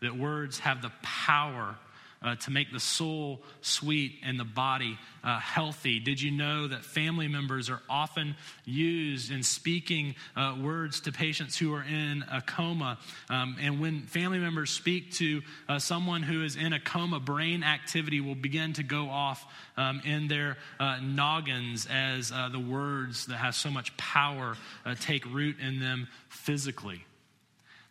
That 0.01 0.17
words 0.17 0.59
have 0.59 0.83
the 0.83 0.91
power 1.01 1.77
uh, 2.21 2.35
to 2.35 2.51
make 2.51 2.71
the 2.71 2.79
soul 2.79 3.41
sweet 3.61 4.19
and 4.23 4.39
the 4.39 4.45
body 4.45 4.97
uh, 5.23 5.39
healthy. 5.39 5.99
Did 5.99 6.21
you 6.21 6.31
know 6.31 6.67
that 6.67 6.83
family 6.83 7.27
members 7.27 7.69
are 7.69 7.81
often 7.89 8.35
used 8.65 9.31
in 9.31 9.43
speaking 9.43 10.15
uh, 10.35 10.55
words 10.61 11.01
to 11.01 11.11
patients 11.11 11.57
who 11.57 11.73
are 11.73 11.83
in 11.83 12.23
a 12.31 12.41
coma? 12.41 12.99
Um, 13.29 13.57
and 13.59 13.79
when 13.79 14.03
family 14.03 14.39
members 14.39 14.69
speak 14.69 15.11
to 15.13 15.41
uh, 15.67 15.79
someone 15.79 16.23
who 16.23 16.43
is 16.43 16.55
in 16.55 16.73
a 16.73 16.79
coma, 16.79 17.19
brain 17.19 17.63
activity 17.63 18.21
will 18.21 18.35
begin 18.35 18.73
to 18.73 18.83
go 18.83 19.09
off 19.09 19.45
um, 19.77 20.01
in 20.05 20.27
their 20.27 20.57
uh, 20.79 20.99
noggins 21.01 21.87
as 21.89 22.31
uh, 22.31 22.49
the 22.49 22.59
words 22.59 23.25
that 23.27 23.37
have 23.37 23.55
so 23.55 23.69
much 23.69 23.95
power 23.97 24.55
take 24.99 25.25
root 25.25 25.57
in 25.59 25.79
them 25.79 26.07
physically. 26.29 27.03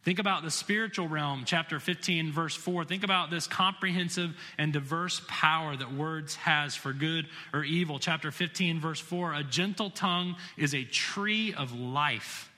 Think 0.02 0.19
about 0.19 0.42
the 0.42 0.50
spiritual 0.50 1.09
realm, 1.09 1.42
chapter 1.45 1.78
15, 1.78 2.33
verse 2.33 2.54
4. 2.54 2.87
Think 2.87 3.04
about 3.04 3.30
this 3.30 3.47
comprehensive 3.47 4.35
and 4.57 4.73
diverse 4.73 5.21
power 5.28 5.76
that 5.76 5.92
words 5.92 6.37
has 6.37 6.75
for 6.75 6.95
good 6.95 7.26
or 7.52 7.64
evil. 7.64 7.99
Chapter 7.99 8.30
15, 8.30 8.80
verse 8.80 8.99
4. 9.00 9.35
A 9.35 9.45
gentle 9.45 9.90
tongue 9.90 10.37
is 10.57 10.75
a 10.75 10.85
tree 10.85 11.52
of 11.52 11.78
life, 11.78 12.50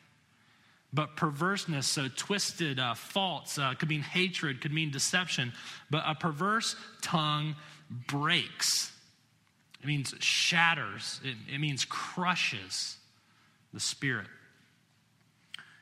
but 0.92 1.16
perverseness, 1.16 1.88
so 1.88 2.06
twisted, 2.14 2.78
uh, 2.78 2.94
faults, 2.94 3.58
uh, 3.58 3.74
could 3.74 3.88
mean 3.88 4.02
hatred, 4.02 4.60
could 4.60 4.72
mean 4.72 4.92
deception. 4.92 5.52
But 5.90 6.04
a 6.06 6.14
perverse 6.14 6.76
tongue 7.00 7.56
breaks 8.06 8.92
It 9.82 9.86
means 9.86 10.14
shatters, 10.20 11.20
it, 11.24 11.36
it 11.52 11.58
means 11.58 11.84
crushes 11.84 12.98
the 13.74 13.80
spirit. 13.80 14.28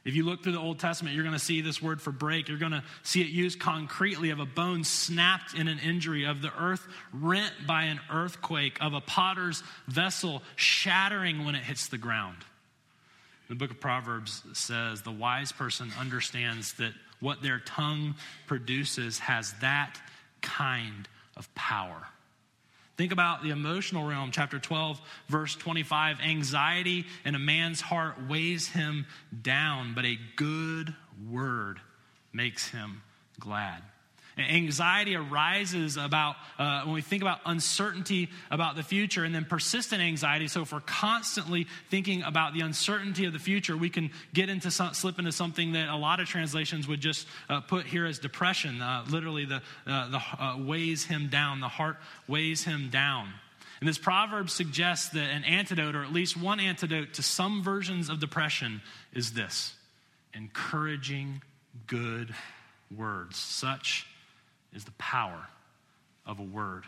If 0.05 0.15
you 0.15 0.25
look 0.25 0.43
through 0.43 0.53
the 0.53 0.61
Old 0.61 0.79
Testament, 0.79 1.15
you're 1.15 1.25
going 1.25 1.37
to 1.37 1.45
see 1.45 1.61
this 1.61 1.83
word 1.83 2.01
for 2.01 2.11
break. 2.11 2.49
You're 2.49 2.59
going 2.59 2.73
to 2.73 2.83
see 3.03 3.21
it 3.21 3.29
used 3.29 3.61
concretely 3.61 4.31
of 4.31 4.41
a 4.41 4.47
bone 4.47 4.83
snapped 4.83 5.55
in 5.55 5.69
an 5.69 5.79
injury, 5.79 6.25
of 6.25 6.41
the 6.41 6.53
earth 6.59 6.87
rent 7.13 7.53
by 7.67 7.85
an 7.85 8.01
earthquake, 8.11 8.79
of 8.81 8.95
a 8.95 9.01
potter's 9.03 9.63
vessel 9.89 10.43
shattering 10.57 11.45
when 11.45 11.55
it 11.55 11.63
hits 11.63 11.89
the 11.89 11.99
ground. 11.99 12.39
The 13.51 13.57
book 13.57 13.73
of 13.73 13.81
Proverbs 13.81 14.43
says 14.55 15.03
the 15.03 15.11
wise 15.11 15.53
person 15.53 15.93
understands 15.99 16.73
that 16.75 16.93
what 17.19 17.43
their 17.43 17.59
tongue 17.59 18.15
produces 18.47 19.19
has 19.19 19.53
that 19.61 20.01
kind 20.41 21.09
of 21.37 21.53
power. 21.55 22.07
Think 23.01 23.13
about 23.13 23.43
the 23.43 23.49
emotional 23.49 24.07
realm, 24.07 24.31
chapter 24.31 24.59
12, 24.59 25.01
verse 25.27 25.57
25. 25.57 26.21
Anxiety 26.21 27.07
in 27.25 27.35
a 27.35 27.39
man's 27.39 27.81
heart 27.81 28.29
weighs 28.29 28.69
him 28.69 29.07
down, 29.41 29.95
but 29.95 30.05
a 30.05 30.19
good 30.37 30.95
word 31.31 31.81
makes 32.35 32.69
him 32.69 33.01
glad. 33.39 33.83
Anxiety 34.41 35.17
arises 35.17 35.97
about 35.97 36.37
uh, 36.59 36.83
when 36.85 36.95
we 36.95 37.03
think 37.03 37.23
about 37.23 37.41
uncertainty 37.47 38.29
about 38.51 38.77
the 38.77 38.83
future 38.83 39.25
and 39.25 39.35
then 39.35 39.45
persistent 39.45 40.01
anxiety. 40.03 40.49
So, 40.49 40.63
if 40.63 40.73
we're 40.73 40.81
constantly 40.81 41.67
thinking 41.91 42.23
about 42.23 42.55
the 42.55 42.61
uncertainty 42.61 43.25
of 43.25 43.33
the 43.33 43.39
future, 43.39 43.77
we 43.77 43.91
can 43.91 44.11
get 44.33 44.49
into 44.49 44.71
some, 44.71 44.95
slip 44.95 45.19
into 45.19 45.33
something 45.33 45.73
that 45.73 45.89
a 45.89 45.97
lot 45.97 46.21
of 46.21 46.29
translations 46.29 46.89
would 46.89 47.01
just 47.01 47.27
uh, 47.49 47.61
put 47.61 47.87
here 47.87 48.07
as 48.07 48.19
depression. 48.19 48.81
Uh, 48.81 49.05
literally, 49.09 49.45
the, 49.45 49.63
uh, 49.87 50.09
the 50.11 50.21
uh, 50.39 50.57
weighs 50.59 51.05
him 51.05 51.29
down, 51.29 51.61
the 51.61 51.69
heart 51.69 51.97
weighs 52.29 52.65
him 52.65 52.91
down. 52.91 53.29
And 53.81 53.89
this 53.89 53.99
proverb 53.99 54.51
suggests 54.51 55.09
that 55.11 55.31
an 55.31 55.45
antidote, 55.45 55.97
or 55.97 56.05
at 56.05 56.13
least 56.13 56.37
one 56.37 56.61
antidote 56.61 57.15
to 57.15 57.23
some 57.23 57.63
versions 57.63 58.11
of 58.11 58.21
depression, 58.21 58.83
is 59.15 59.33
this 59.33 59.75
encouraging 60.35 61.43
good 61.87 62.35
words. 62.95 63.39
Such 63.39 64.07
is 64.73 64.85
the 64.85 64.93
power 64.93 65.49
of 66.27 66.39
a 66.39 66.45
word. 66.45 66.85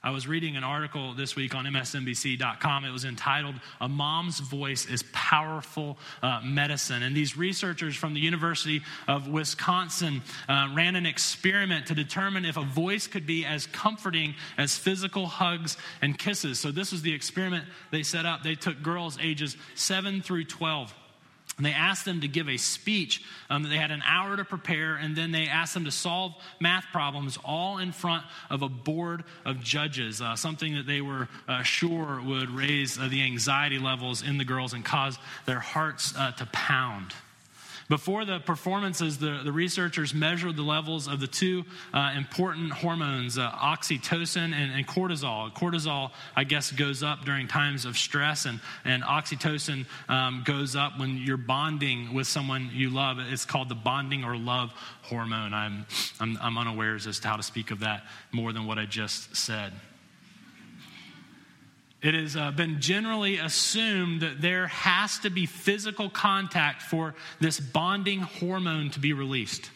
I 0.00 0.10
was 0.10 0.28
reading 0.28 0.56
an 0.56 0.62
article 0.62 1.12
this 1.14 1.34
week 1.34 1.56
on 1.56 1.64
MSNBC.com. 1.64 2.84
It 2.84 2.92
was 2.92 3.04
entitled 3.04 3.56
A 3.80 3.88
Mom's 3.88 4.38
Voice 4.38 4.86
is 4.86 5.02
Powerful 5.12 5.98
uh, 6.22 6.40
Medicine. 6.44 7.02
And 7.02 7.16
these 7.16 7.36
researchers 7.36 7.96
from 7.96 8.14
the 8.14 8.20
University 8.20 8.82
of 9.08 9.26
Wisconsin 9.26 10.22
uh, 10.48 10.68
ran 10.72 10.94
an 10.94 11.04
experiment 11.04 11.86
to 11.86 11.94
determine 11.94 12.44
if 12.44 12.56
a 12.56 12.62
voice 12.62 13.08
could 13.08 13.26
be 13.26 13.44
as 13.44 13.66
comforting 13.66 14.36
as 14.56 14.76
physical 14.76 15.26
hugs 15.26 15.76
and 16.00 16.16
kisses. 16.16 16.60
So, 16.60 16.70
this 16.70 16.92
was 16.92 17.02
the 17.02 17.12
experiment 17.12 17.64
they 17.90 18.04
set 18.04 18.24
up. 18.24 18.44
They 18.44 18.54
took 18.54 18.80
girls 18.80 19.18
ages 19.20 19.56
7 19.74 20.22
through 20.22 20.44
12 20.44 20.94
and 21.58 21.66
they 21.66 21.72
asked 21.72 22.04
them 22.04 22.22
to 22.22 22.28
give 22.28 22.48
a 22.48 22.56
speech 22.56 23.22
um, 23.50 23.64
that 23.64 23.68
they 23.68 23.76
had 23.76 23.90
an 23.90 24.02
hour 24.06 24.36
to 24.36 24.44
prepare, 24.44 24.94
and 24.94 25.14
then 25.14 25.32
they 25.32 25.48
asked 25.48 25.74
them 25.74 25.84
to 25.84 25.90
solve 25.90 26.34
math 26.60 26.84
problems 26.92 27.36
all 27.44 27.78
in 27.78 27.92
front 27.92 28.24
of 28.48 28.62
a 28.62 28.68
board 28.68 29.24
of 29.44 29.60
judges, 29.60 30.22
uh, 30.22 30.36
something 30.36 30.76
that 30.76 30.86
they 30.86 31.00
were 31.00 31.28
uh, 31.48 31.62
sure 31.62 32.22
would 32.24 32.48
raise 32.50 32.98
uh, 32.98 33.08
the 33.08 33.22
anxiety 33.22 33.78
levels 33.78 34.22
in 34.22 34.38
the 34.38 34.44
girls 34.44 34.72
and 34.72 34.84
cause 34.84 35.18
their 35.46 35.58
hearts 35.58 36.14
uh, 36.16 36.30
to 36.32 36.46
pound. 36.46 37.12
Before 37.88 38.26
the 38.26 38.38
performances, 38.40 39.16
the, 39.16 39.40
the 39.42 39.52
researchers 39.52 40.12
measured 40.12 40.56
the 40.56 40.62
levels 40.62 41.08
of 41.08 41.20
the 41.20 41.26
two 41.26 41.64
uh, 41.94 42.12
important 42.16 42.70
hormones, 42.70 43.38
uh, 43.38 43.50
oxytocin 43.50 44.52
and, 44.52 44.72
and, 44.72 44.86
cortisol. 44.86 45.50
Cortisol, 45.54 46.10
I 46.36 46.44
guess, 46.44 46.70
goes 46.70 47.02
up 47.02 47.24
during 47.24 47.48
times 47.48 47.86
of 47.86 47.96
stress, 47.96 48.44
and, 48.44 48.60
and 48.84 49.02
oxytocin 49.02 49.86
um, 50.10 50.42
goes 50.44 50.76
up 50.76 50.98
when 50.98 51.16
you're 51.16 51.38
bonding 51.38 52.12
with 52.12 52.26
someone 52.26 52.68
you 52.74 52.90
love. 52.90 53.18
It's 53.20 53.46
called 53.46 53.70
the 53.70 53.74
bonding 53.74 54.22
or 54.22 54.36
love 54.36 54.70
hormone. 55.02 55.54
I'm, 55.54 55.86
I'm, 56.20 56.36
I'm 56.42 56.58
unaware 56.58 56.94
as 56.94 57.18
to 57.20 57.28
how 57.28 57.36
to 57.36 57.42
speak 57.42 57.70
of 57.70 57.80
that 57.80 58.04
more 58.32 58.52
than 58.52 58.66
what 58.66 58.78
I 58.78 58.84
just 58.84 59.34
said. 59.34 59.72
It 62.00 62.14
has 62.14 62.36
uh, 62.36 62.52
been 62.52 62.80
generally 62.80 63.38
assumed 63.38 64.20
that 64.20 64.40
there 64.40 64.68
has 64.68 65.18
to 65.20 65.30
be 65.30 65.46
physical 65.46 66.08
contact 66.08 66.82
for 66.82 67.14
this 67.40 67.58
bonding 67.58 68.20
hormone 68.20 68.90
to 68.90 69.00
be 69.00 69.12
released. 69.12 69.70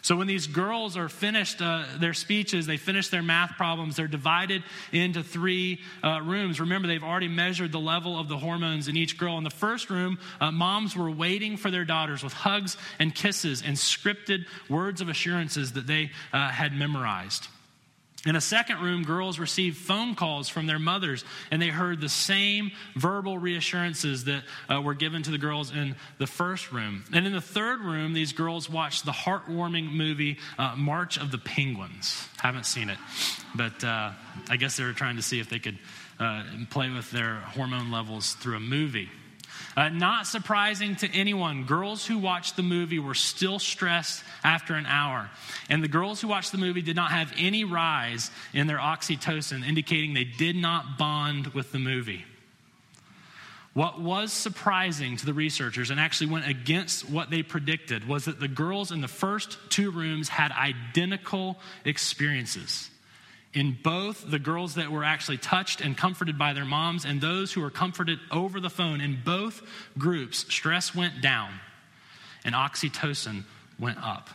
So, 0.00 0.16
when 0.16 0.28
these 0.28 0.46
girls 0.46 0.96
are 0.96 1.08
finished 1.08 1.60
uh, 1.60 1.84
their 1.98 2.14
speeches, 2.14 2.66
they 2.66 2.76
finish 2.76 3.08
their 3.08 3.22
math 3.22 3.56
problems, 3.56 3.96
they're 3.96 4.06
divided 4.06 4.62
into 4.92 5.22
three 5.22 5.80
uh, 6.02 6.22
rooms. 6.22 6.60
Remember, 6.60 6.88
they've 6.88 7.02
already 7.02 7.28
measured 7.28 7.72
the 7.72 7.80
level 7.80 8.18
of 8.18 8.28
the 8.28 8.38
hormones 8.38 8.88
in 8.88 8.96
each 8.96 9.18
girl. 9.18 9.36
In 9.36 9.44
the 9.44 9.50
first 9.50 9.90
room, 9.90 10.18
uh, 10.40 10.50
moms 10.50 10.96
were 10.96 11.10
waiting 11.10 11.56
for 11.56 11.70
their 11.70 11.84
daughters 11.84 12.22
with 12.22 12.32
hugs 12.32 12.76
and 12.98 13.14
kisses 13.14 13.62
and 13.62 13.76
scripted 13.76 14.46
words 14.70 15.00
of 15.00 15.08
assurances 15.08 15.72
that 15.72 15.86
they 15.86 16.12
uh, 16.32 16.48
had 16.48 16.72
memorized. 16.72 17.48
In 18.26 18.34
a 18.34 18.40
second 18.40 18.80
room, 18.80 19.04
girls 19.04 19.38
received 19.38 19.76
phone 19.76 20.16
calls 20.16 20.48
from 20.48 20.66
their 20.66 20.80
mothers, 20.80 21.24
and 21.52 21.62
they 21.62 21.68
heard 21.68 22.00
the 22.00 22.08
same 22.08 22.72
verbal 22.96 23.38
reassurances 23.38 24.24
that 24.24 24.42
uh, 24.68 24.80
were 24.82 24.94
given 24.94 25.22
to 25.22 25.30
the 25.30 25.38
girls 25.38 25.70
in 25.70 25.94
the 26.18 26.26
first 26.26 26.72
room. 26.72 27.04
And 27.12 27.26
in 27.26 27.32
the 27.32 27.40
third 27.40 27.80
room, 27.80 28.14
these 28.14 28.32
girls 28.32 28.68
watched 28.68 29.04
the 29.04 29.12
heartwarming 29.12 29.92
movie 29.92 30.38
uh, 30.58 30.74
March 30.76 31.16
of 31.16 31.30
the 31.30 31.38
Penguins. 31.38 32.26
Haven't 32.38 32.66
seen 32.66 32.90
it, 32.90 32.98
but 33.54 33.84
uh, 33.84 34.10
I 34.50 34.56
guess 34.56 34.76
they 34.76 34.84
were 34.84 34.92
trying 34.92 35.16
to 35.16 35.22
see 35.22 35.38
if 35.38 35.48
they 35.48 35.60
could 35.60 35.78
uh, 36.18 36.42
play 36.70 36.90
with 36.90 37.12
their 37.12 37.36
hormone 37.36 37.92
levels 37.92 38.34
through 38.34 38.56
a 38.56 38.60
movie. 38.60 39.08
Uh, 39.78 39.88
not 39.90 40.26
surprising 40.26 40.96
to 40.96 41.08
anyone, 41.14 41.62
girls 41.62 42.04
who 42.04 42.18
watched 42.18 42.56
the 42.56 42.64
movie 42.64 42.98
were 42.98 43.14
still 43.14 43.60
stressed 43.60 44.24
after 44.42 44.74
an 44.74 44.86
hour. 44.86 45.30
And 45.70 45.84
the 45.84 45.88
girls 45.88 46.20
who 46.20 46.26
watched 46.26 46.50
the 46.50 46.58
movie 46.58 46.82
did 46.82 46.96
not 46.96 47.12
have 47.12 47.32
any 47.38 47.62
rise 47.62 48.32
in 48.52 48.66
their 48.66 48.78
oxytocin, 48.78 49.64
indicating 49.64 50.14
they 50.14 50.24
did 50.24 50.56
not 50.56 50.98
bond 50.98 51.46
with 51.54 51.70
the 51.70 51.78
movie. 51.78 52.24
What 53.72 54.00
was 54.00 54.32
surprising 54.32 55.16
to 55.18 55.24
the 55.24 55.32
researchers 55.32 55.90
and 55.90 56.00
actually 56.00 56.32
went 56.32 56.48
against 56.48 57.08
what 57.08 57.30
they 57.30 57.44
predicted 57.44 58.08
was 58.08 58.24
that 58.24 58.40
the 58.40 58.48
girls 58.48 58.90
in 58.90 59.00
the 59.00 59.06
first 59.06 59.58
two 59.68 59.92
rooms 59.92 60.28
had 60.28 60.50
identical 60.50 61.56
experiences 61.84 62.90
in 63.54 63.76
both 63.82 64.30
the 64.30 64.38
girls 64.38 64.74
that 64.74 64.90
were 64.90 65.04
actually 65.04 65.38
touched 65.38 65.80
and 65.80 65.96
comforted 65.96 66.38
by 66.38 66.52
their 66.52 66.64
moms 66.64 67.04
and 67.04 67.20
those 67.20 67.52
who 67.52 67.60
were 67.60 67.70
comforted 67.70 68.18
over 68.30 68.60
the 68.60 68.70
phone, 68.70 69.00
in 69.00 69.18
both 69.24 69.62
groups, 69.96 70.44
stress 70.52 70.94
went 70.94 71.20
down 71.22 71.50
and 72.44 72.54
oxytocin 72.54 73.44
went 73.78 73.98
up. 73.98 74.28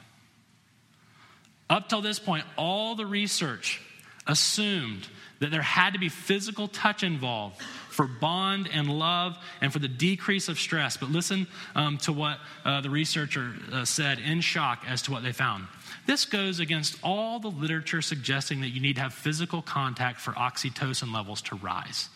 Up 1.70 1.90
till 1.90 2.02
this 2.02 2.20
point, 2.20 2.46
all 2.58 2.96
the 2.96 3.06
research 3.06 3.82
assumed 4.28 5.08
that 5.40 5.52
there 5.52 5.62
had 5.62 5.94
to 5.94 6.00
be 6.00 6.10
physical 6.10 6.68
touch 6.68 7.04
involved 7.04 7.62
for 7.90 8.08
bond 8.08 8.70
and 8.74 8.88
love 8.88 9.38
and 9.62 9.74
for 9.74 9.80
the 9.80 9.88
decrease 9.88 10.48
of 10.48 10.58
stress. 10.58 10.98
But 10.98 11.10
listen 11.10 11.48
um, 11.76 11.98
to 12.00 12.14
what 12.14 12.40
uh, 12.64 12.82
the 12.82 12.90
researcher 12.90 13.54
uh, 13.72 13.86
said 13.86 14.20
in 14.20 14.42
shock 14.42 14.84
as 14.88 15.02
to 15.04 15.12
what 15.12 15.24
they 15.24 15.32
found. 15.32 15.68
This 16.06 16.26
goes 16.26 16.60
against 16.60 16.98
all 17.02 17.40
the 17.40 17.50
literature 17.50 18.02
suggesting 18.02 18.62
that 18.62 18.70
you 18.70 18.82
need 18.82 18.96
to 18.96 19.02
have 19.02 19.14
physical 19.14 19.62
contact 19.62 20.20
for 20.20 20.32
oxytocin 20.34 21.14
levels 21.14 21.42
to 21.44 21.56
rise. 21.56 22.10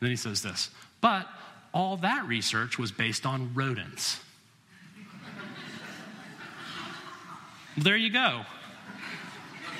And 0.00 0.06
then 0.06 0.10
he 0.10 0.16
says 0.16 0.42
this, 0.42 0.70
but 1.00 1.28
all 1.72 1.98
that 1.98 2.26
research 2.26 2.78
was 2.78 2.90
based 2.90 3.26
on 3.26 3.52
rodents. 3.54 4.20
there 7.76 7.96
you 7.96 8.10
go. 8.10 8.42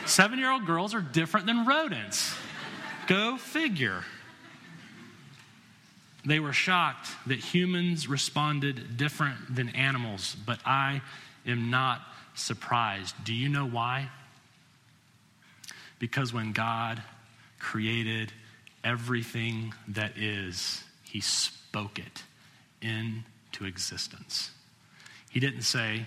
Seven 0.04 0.38
year 0.38 0.50
old 0.50 0.66
girls 0.66 0.94
are 0.94 1.00
different 1.00 1.46
than 1.46 1.64
rodents. 1.64 2.36
Go 3.06 3.38
figure. 3.38 4.04
They 6.26 6.40
were 6.40 6.52
shocked 6.52 7.08
that 7.26 7.38
humans 7.38 8.08
responded 8.08 8.96
different 8.96 9.54
than 9.54 9.70
animals, 9.70 10.36
but 10.46 10.58
I 10.64 11.02
am 11.46 11.70
not 11.70 12.00
surprised. 12.34 13.14
Do 13.24 13.32
you 13.32 13.48
know 13.48 13.66
why? 13.66 14.08
Because 15.98 16.32
when 16.32 16.52
God 16.52 17.02
created 17.58 18.32
everything 18.82 19.72
that 19.88 20.18
is, 20.18 20.82
he 21.04 21.20
spoke 21.20 21.98
it 21.98 22.22
into 22.82 23.64
existence. 23.64 24.50
He 25.30 25.40
didn't 25.40 25.62
say, 25.62 26.06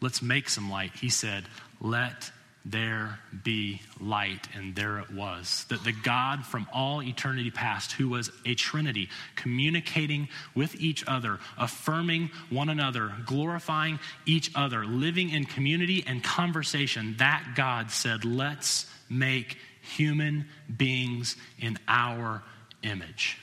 let's 0.00 0.20
make 0.20 0.48
some 0.48 0.70
light. 0.70 0.92
He 1.00 1.08
said, 1.08 1.44
let 1.80 2.32
there 2.70 3.18
be 3.44 3.80
light, 4.00 4.48
and 4.54 4.74
there 4.74 4.98
it 4.98 5.10
was. 5.10 5.64
That 5.68 5.84
the 5.84 5.92
God 5.92 6.44
from 6.44 6.66
all 6.72 7.02
eternity 7.02 7.50
past, 7.50 7.92
who 7.92 8.08
was 8.08 8.30
a 8.44 8.54
Trinity, 8.54 9.08
communicating 9.36 10.28
with 10.54 10.74
each 10.80 11.04
other, 11.06 11.38
affirming 11.56 12.30
one 12.50 12.68
another, 12.68 13.12
glorifying 13.26 13.98
each 14.26 14.50
other, 14.54 14.84
living 14.84 15.30
in 15.30 15.44
community 15.44 16.04
and 16.06 16.22
conversation, 16.22 17.16
that 17.18 17.54
God 17.56 17.90
said, 17.90 18.24
Let's 18.24 18.86
make 19.08 19.56
human 19.80 20.46
beings 20.76 21.36
in 21.58 21.78
our 21.88 22.42
image. 22.82 23.38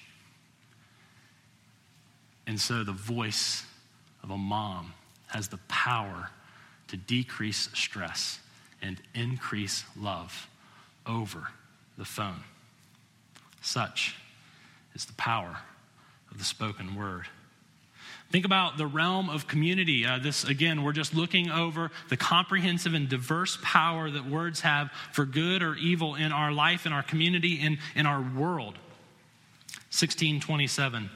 And 2.47 2.59
so 2.59 2.83
the 2.83 2.91
voice 2.91 3.63
of 4.21 4.29
a 4.29 4.37
mom 4.37 4.93
has 5.27 5.47
the 5.47 5.57
power 5.67 6.29
to 6.89 6.97
decrease 6.97 7.69
stress 7.73 8.39
and 8.85 9.01
increase 9.13 9.83
love 9.99 10.47
over 11.05 11.47
the 11.97 12.05
phone. 12.05 12.43
Such 13.61 14.15
is 14.93 15.05
the 15.05 15.13
power 15.13 15.57
of 16.31 16.37
the 16.37 16.43
spoken 16.43 16.95
word. 16.95 17.25
Think 18.31 18.45
about 18.45 18.77
the 18.77 18.87
realm 18.87 19.29
of 19.29 19.47
community. 19.47 20.05
Uh, 20.05 20.19
this, 20.19 20.43
again, 20.43 20.83
we're 20.83 20.91
just 20.91 21.13
looking 21.13 21.49
over 21.49 21.91
the 22.09 22.17
comprehensive 22.17 22.93
and 22.93 23.07
diverse 23.07 23.57
power 23.61 24.09
that 24.09 24.29
words 24.29 24.61
have 24.61 24.91
for 25.11 25.25
good 25.25 25.63
or 25.63 25.75
evil 25.75 26.15
in 26.15 26.31
our 26.31 26.51
life, 26.51 26.85
in 26.85 26.91
our 26.91 27.03
community, 27.03 27.53
in, 27.55 27.77
in 27.95 28.05
our 28.05 28.21
world. 28.21 28.73
1627. 29.91 31.09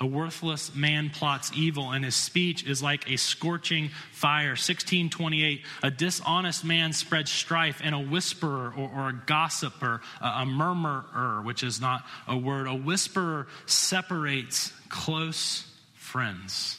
A 0.00 0.06
worthless 0.06 0.74
man 0.74 1.10
plots 1.10 1.50
evil, 1.54 1.90
and 1.90 2.04
his 2.04 2.14
speech 2.14 2.64
is 2.64 2.82
like 2.82 3.10
a 3.10 3.16
scorching 3.16 3.90
fire. 4.12 4.50
1628. 4.50 5.62
A 5.82 5.90
dishonest 5.90 6.64
man 6.64 6.92
spreads 6.92 7.30
strife, 7.30 7.80
and 7.82 7.94
a 7.94 8.00
whisperer 8.00 8.72
or, 8.76 8.90
or 8.94 9.08
a 9.08 9.22
gossiper, 9.26 10.00
a, 10.20 10.26
a 10.26 10.46
murmurer, 10.46 11.42
which 11.42 11.62
is 11.62 11.80
not 11.80 12.04
a 12.26 12.36
word, 12.36 12.68
a 12.68 12.74
whisperer 12.74 13.48
separates 13.66 14.72
close 14.88 15.66
friends. 15.94 16.77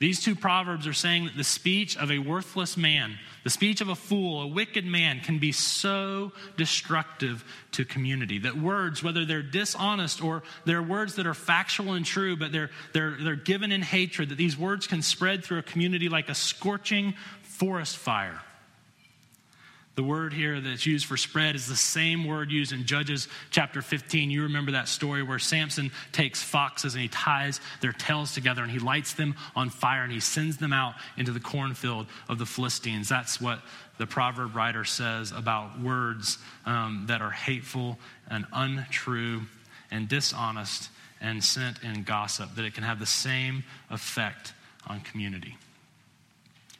These 0.00 0.22
two 0.22 0.34
proverbs 0.34 0.86
are 0.86 0.92
saying 0.92 1.26
that 1.26 1.36
the 1.36 1.44
speech 1.44 1.96
of 1.96 2.10
a 2.10 2.18
worthless 2.18 2.76
man, 2.76 3.16
the 3.44 3.50
speech 3.50 3.80
of 3.80 3.88
a 3.88 3.94
fool, 3.94 4.42
a 4.42 4.46
wicked 4.46 4.84
man, 4.84 5.20
can 5.20 5.38
be 5.38 5.52
so 5.52 6.32
destructive 6.56 7.44
to 7.72 7.84
community. 7.84 8.38
That 8.40 8.56
words, 8.56 9.02
whether 9.04 9.24
they're 9.24 9.42
dishonest 9.42 10.22
or 10.22 10.42
they're 10.64 10.82
words 10.82 11.14
that 11.14 11.26
are 11.26 11.34
factual 11.34 11.92
and 11.92 12.04
true, 12.04 12.36
but 12.36 12.50
they're, 12.50 12.70
they're, 12.92 13.16
they're 13.20 13.36
given 13.36 13.70
in 13.70 13.82
hatred, 13.82 14.30
that 14.30 14.38
these 14.38 14.58
words 14.58 14.88
can 14.88 15.00
spread 15.00 15.44
through 15.44 15.58
a 15.58 15.62
community 15.62 16.08
like 16.08 16.28
a 16.28 16.34
scorching 16.34 17.14
forest 17.42 17.96
fire. 17.96 18.40
The 19.96 20.02
word 20.02 20.32
here 20.32 20.60
that's 20.60 20.86
used 20.86 21.06
for 21.06 21.16
spread 21.16 21.54
is 21.54 21.68
the 21.68 21.76
same 21.76 22.26
word 22.26 22.50
used 22.50 22.72
in 22.72 22.84
Judges 22.84 23.28
chapter 23.50 23.80
15. 23.80 24.28
You 24.28 24.42
remember 24.42 24.72
that 24.72 24.88
story 24.88 25.22
where 25.22 25.38
Samson 25.38 25.92
takes 26.10 26.42
foxes 26.42 26.94
and 26.94 27.02
he 27.02 27.08
ties 27.08 27.60
their 27.80 27.92
tails 27.92 28.34
together 28.34 28.62
and 28.62 28.70
he 28.72 28.80
lights 28.80 29.12
them 29.12 29.36
on 29.54 29.70
fire 29.70 30.02
and 30.02 30.10
he 30.10 30.18
sends 30.18 30.56
them 30.56 30.72
out 30.72 30.94
into 31.16 31.30
the 31.30 31.38
cornfield 31.38 32.06
of 32.28 32.38
the 32.38 32.46
Philistines. 32.46 33.08
That's 33.08 33.40
what 33.40 33.60
the 33.98 34.06
proverb 34.06 34.56
writer 34.56 34.84
says 34.84 35.30
about 35.30 35.78
words 35.80 36.38
um, 36.66 37.04
that 37.06 37.22
are 37.22 37.30
hateful 37.30 37.96
and 38.28 38.46
untrue 38.52 39.42
and 39.92 40.08
dishonest 40.08 40.90
and 41.20 41.42
sent 41.42 41.84
in 41.84 42.02
gossip, 42.02 42.52
that 42.56 42.64
it 42.64 42.74
can 42.74 42.82
have 42.82 42.98
the 42.98 43.06
same 43.06 43.62
effect 43.90 44.54
on 44.88 45.00
community. 45.00 45.56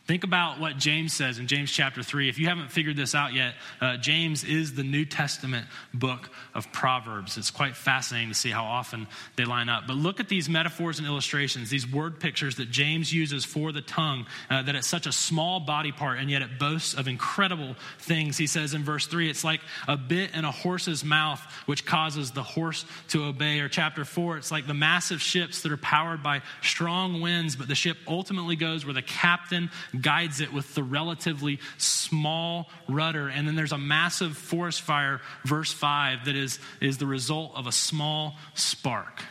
Think 0.06 0.23
about 0.23 0.61
what 0.61 0.76
James 0.76 1.14
says 1.14 1.38
in 1.38 1.46
James 1.46 1.73
chapter 1.73 2.02
3. 2.02 2.28
If 2.28 2.38
you 2.38 2.46
haven't 2.46 2.70
figured 2.70 2.94
this 2.94 3.14
out 3.14 3.32
yet, 3.32 3.54
uh, 3.80 3.96
James 3.96 4.44
is 4.44 4.75
the 4.75 4.82
New 4.82 5.06
Testament 5.06 5.66
book 5.94 6.28
of 6.52 6.70
Proverbs. 6.73 7.38
It's 7.38 7.50
quite 7.50 7.75
fascinating 7.75 8.28
to 8.28 8.34
see 8.34 8.50
how 8.50 8.64
often 8.64 9.06
they 9.37 9.46
line 9.46 9.70
up. 9.70 9.84
But 9.87 9.96
look 9.96 10.20
at 10.20 10.28
these 10.28 10.46
metaphors 10.46 10.99
and 10.99 11.08
illustrations, 11.08 11.70
these 11.70 11.90
word 11.90 12.20
pictures 12.20 12.56
that 12.56 12.70
James 12.70 13.14
uses 13.14 13.46
for 13.46 13.73
the 13.73 13.80
tongue, 13.80 14.26
uh, 14.50 14.61
that 14.61 14.75
it's 14.75 14.87
such 14.87 15.06
a 15.06 15.12
small 15.12 15.58
body 15.58 15.90
part 15.90 16.18
and 16.18 16.30
yet 16.30 16.42
it 16.42 16.58
boasts 16.58 16.92
of 16.92 17.08
incredible 17.08 17.75
things. 17.99 18.37
He 18.37 18.46
says 18.46 18.75
in 18.75 18.84
verse 18.84 19.06
3, 19.06 19.30
it's 19.30 19.42
like 19.42 19.62
a 19.88 19.96
bit 19.96 20.34
in 20.34 20.44
a 20.44 20.52
horse's 20.52 21.02
mouth, 21.02 21.40
which 21.64 21.87
causes 21.87 22.30
the 22.30 22.42
horse 22.42 22.84
to 23.08 23.25
obey. 23.25 23.60
Or 23.60 23.71
chapter 23.71 24.04
4, 24.04 24.36
it's 24.36 24.50
like 24.50 24.67
the 24.67 24.75
massive 24.75 25.23
ships 25.23 25.62
that 25.62 25.73
are 25.73 25.78
powered 25.78 26.23
by 26.23 26.43
strong 26.60 27.23
winds, 27.23 27.56
but 27.56 27.69
the 27.69 27.75
ship 27.75 27.97
ultimately 28.06 28.54
goes 28.54 28.84
where 28.84 28.93
the 28.93 29.00
captain 29.00 29.71
guides 30.00 30.41
it 30.41 30.52
with 30.52 30.75
the 30.75 30.83
relatively 30.83 31.59
small 31.78 32.69
rudder. 32.89 33.28
And 33.28 33.47
then 33.47 33.57
there's 33.57 33.73
a 33.73 33.78
massive 33.78 34.37
forest 34.37 34.80
fire, 34.83 35.21
verse 35.45 35.73
5, 35.73 36.26
that 36.26 36.37
is, 36.37 36.59
is 36.80 36.99
the 36.99 37.07
result 37.07 37.52
of 37.54 37.67
a 37.67 37.73
small 37.73 38.37
spark. 38.54 39.23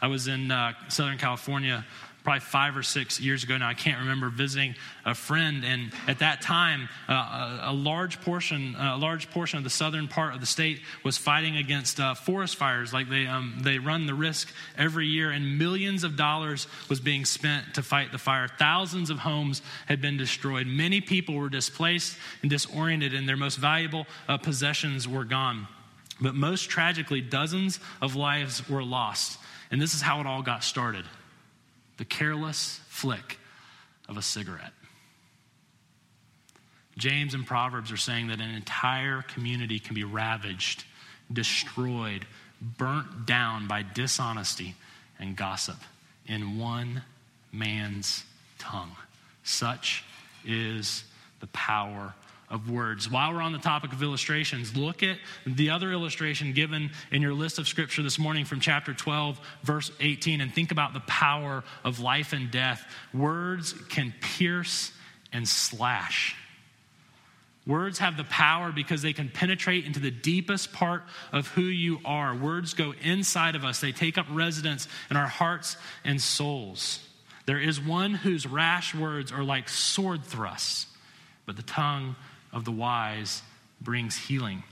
I 0.00 0.08
was 0.08 0.28
in 0.28 0.50
uh, 0.50 0.72
Southern 0.88 1.18
California 1.18 1.86
probably 2.24 2.40
five 2.40 2.74
or 2.74 2.82
six 2.82 3.20
years 3.20 3.44
ago 3.44 3.58
now. 3.58 3.68
I 3.68 3.74
can't 3.74 4.00
remember 4.00 4.30
visiting 4.30 4.74
a 5.04 5.14
friend, 5.14 5.62
and 5.62 5.92
at 6.08 6.20
that 6.20 6.40
time, 6.40 6.88
uh, 7.06 7.60
a, 7.64 7.72
large 7.72 8.22
portion, 8.22 8.74
a 8.76 8.96
large 8.96 9.30
portion 9.30 9.58
of 9.58 9.64
the 9.64 9.70
southern 9.70 10.08
part 10.08 10.34
of 10.34 10.40
the 10.40 10.46
state 10.46 10.80
was 11.04 11.18
fighting 11.18 11.58
against 11.58 12.00
uh, 12.00 12.14
forest 12.14 12.56
fires. 12.56 12.94
Like 12.94 13.10
they, 13.10 13.26
um, 13.26 13.58
they 13.60 13.78
run 13.78 14.06
the 14.06 14.14
risk 14.14 14.48
every 14.78 15.06
year, 15.06 15.30
and 15.30 15.58
millions 15.58 16.02
of 16.02 16.16
dollars 16.16 16.66
was 16.88 16.98
being 16.98 17.26
spent 17.26 17.74
to 17.74 17.82
fight 17.82 18.10
the 18.10 18.18
fire. 18.18 18.48
Thousands 18.48 19.10
of 19.10 19.18
homes 19.18 19.60
had 19.84 20.00
been 20.00 20.16
destroyed. 20.16 20.66
Many 20.66 21.02
people 21.02 21.34
were 21.34 21.50
displaced 21.50 22.16
and 22.40 22.50
disoriented, 22.50 23.12
and 23.12 23.28
their 23.28 23.36
most 23.36 23.56
valuable 23.56 24.06
uh, 24.28 24.38
possessions 24.38 25.06
were 25.06 25.24
gone. 25.24 25.68
But 26.22 26.34
most 26.34 26.70
tragically, 26.70 27.20
dozens 27.20 27.80
of 28.00 28.16
lives 28.16 28.66
were 28.66 28.82
lost. 28.82 29.38
And 29.70 29.82
this 29.82 29.94
is 29.94 30.00
how 30.00 30.20
it 30.20 30.26
all 30.26 30.40
got 30.40 30.64
started 30.64 31.04
the 31.96 32.04
careless 32.04 32.80
flick 32.88 33.38
of 34.08 34.16
a 34.16 34.22
cigarette. 34.22 34.72
James 36.96 37.34
and 37.34 37.46
Proverbs 37.46 37.90
are 37.90 37.96
saying 37.96 38.28
that 38.28 38.40
an 38.40 38.54
entire 38.54 39.22
community 39.22 39.78
can 39.78 39.94
be 39.94 40.04
ravaged, 40.04 40.84
destroyed, 41.32 42.24
burnt 42.78 43.26
down 43.26 43.66
by 43.66 43.82
dishonesty 43.82 44.74
and 45.18 45.36
gossip 45.36 45.78
in 46.26 46.58
one 46.58 47.02
man's 47.52 48.24
tongue. 48.58 48.94
Such 49.42 50.04
is 50.44 51.04
the 51.40 51.46
power 51.48 52.14
of 52.50 52.70
words. 52.70 53.10
While 53.10 53.32
we're 53.32 53.42
on 53.42 53.52
the 53.52 53.58
topic 53.58 53.92
of 53.92 54.02
illustrations, 54.02 54.76
look 54.76 55.02
at 55.02 55.18
the 55.46 55.70
other 55.70 55.92
illustration 55.92 56.52
given 56.52 56.90
in 57.10 57.22
your 57.22 57.34
list 57.34 57.58
of 57.58 57.66
scripture 57.66 58.02
this 58.02 58.18
morning 58.18 58.44
from 58.44 58.60
chapter 58.60 58.94
12, 58.94 59.40
verse 59.62 59.90
18, 60.00 60.40
and 60.40 60.52
think 60.52 60.70
about 60.70 60.92
the 60.92 61.00
power 61.00 61.64
of 61.84 62.00
life 62.00 62.32
and 62.32 62.50
death. 62.50 62.84
Words 63.12 63.72
can 63.88 64.14
pierce 64.20 64.92
and 65.32 65.48
slash. 65.48 66.36
Words 67.66 67.98
have 67.98 68.18
the 68.18 68.24
power 68.24 68.72
because 68.72 69.00
they 69.00 69.14
can 69.14 69.30
penetrate 69.30 69.86
into 69.86 69.98
the 69.98 70.10
deepest 70.10 70.72
part 70.72 71.02
of 71.32 71.48
who 71.48 71.62
you 71.62 71.98
are. 72.04 72.36
Words 72.36 72.74
go 72.74 72.92
inside 73.02 73.56
of 73.56 73.64
us, 73.64 73.80
they 73.80 73.92
take 73.92 74.18
up 74.18 74.26
residence 74.30 74.86
in 75.10 75.16
our 75.16 75.26
hearts 75.26 75.76
and 76.04 76.20
souls. 76.20 77.00
There 77.46 77.60
is 77.60 77.80
one 77.80 78.14
whose 78.14 78.46
rash 78.46 78.94
words 78.94 79.32
are 79.32 79.42
like 79.42 79.68
sword 79.68 80.24
thrusts, 80.24 80.86
but 81.46 81.56
the 81.56 81.62
tongue 81.62 82.16
of 82.54 82.64
the 82.64 82.72
wise 82.72 83.42
brings 83.80 84.16
healing. 84.16 84.62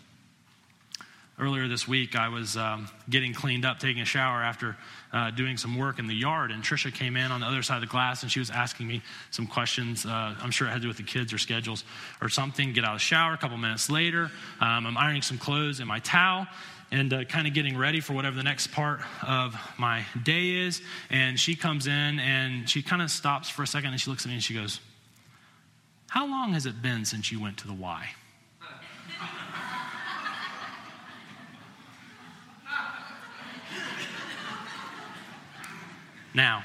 Earlier 1.39 1.67
this 1.67 1.89
week, 1.89 2.15
I 2.15 2.29
was 2.29 2.57
um, 2.57 2.89
getting 3.11 3.35
cleaned 3.35 3.65
up, 3.65 3.81
taking 3.81 4.01
a 4.01 4.05
shower 4.05 4.43
after 4.43 4.77
uh, 5.13 5.31
doing 5.31 5.57
some 5.57 5.77
work 5.77 5.99
in 5.99 6.07
the 6.07 6.15
yard, 6.15 6.51
and 6.53 6.63
Trisha 6.63 6.95
came 6.95 7.17
in 7.17 7.33
on 7.33 7.41
the 7.41 7.47
other 7.47 7.63
side 7.63 7.77
of 7.77 7.81
the 7.81 7.89
glass 7.89 8.23
and 8.23 8.31
she 8.31 8.39
was 8.39 8.51
asking 8.51 8.87
me 8.87 9.03
some 9.31 9.47
questions. 9.47 10.07
Uh, 10.07 10.35
I'm 10.41 10.51
sure 10.51 10.69
it 10.69 10.71
had 10.71 10.77
to 10.77 10.83
do 10.83 10.89
with 10.89 10.99
the 10.99 11.03
kids 11.03 11.33
or 11.33 11.39
schedules 11.39 11.85
or 12.21 12.29
something. 12.29 12.73
Get 12.73 12.85
out 12.85 12.93
of 12.93 12.97
the 12.97 13.05
shower. 13.05 13.35
A 13.35 13.39
couple 13.39 13.57
minutes 13.57 13.91
later, 13.91 14.31
um, 14.61 14.87
I'm 14.87 14.97
ironing 14.97 15.23
some 15.23 15.39
clothes 15.39 15.81
in 15.81 15.89
my 15.89 15.99
towel 15.99 16.47
and 16.93 17.13
uh, 17.13 17.25
kind 17.25 17.47
of 17.47 17.55
getting 17.55 17.77
ready 17.77 18.01
for 18.01 18.13
whatever 18.13 18.37
the 18.37 18.43
next 18.43 18.71
part 18.71 19.01
of 19.27 19.57
my 19.79 20.05
day 20.23 20.51
is. 20.51 20.83
And 21.11 21.41
she 21.41 21.57
comes 21.57 21.87
in 21.87 22.21
and 22.21 22.69
she 22.69 22.83
kind 22.83 23.03
of 23.03 23.11
stops 23.11 23.49
for 23.49 23.63
a 23.63 23.67
second 23.67 23.91
and 23.91 24.01
she 24.01 24.11
looks 24.11 24.25
at 24.25 24.29
me 24.29 24.35
and 24.35 24.45
she 24.45 24.55
goes, 24.55 24.79
how 26.13 26.27
long 26.27 26.53
has 26.53 26.67
it 26.67 26.83
been 26.83 27.07
since 27.07 27.33
you 27.33 27.41
went 27.41 27.57
to 27.57 27.67
the 27.67 27.73
Y? 27.73 28.07
Now, 36.35 36.65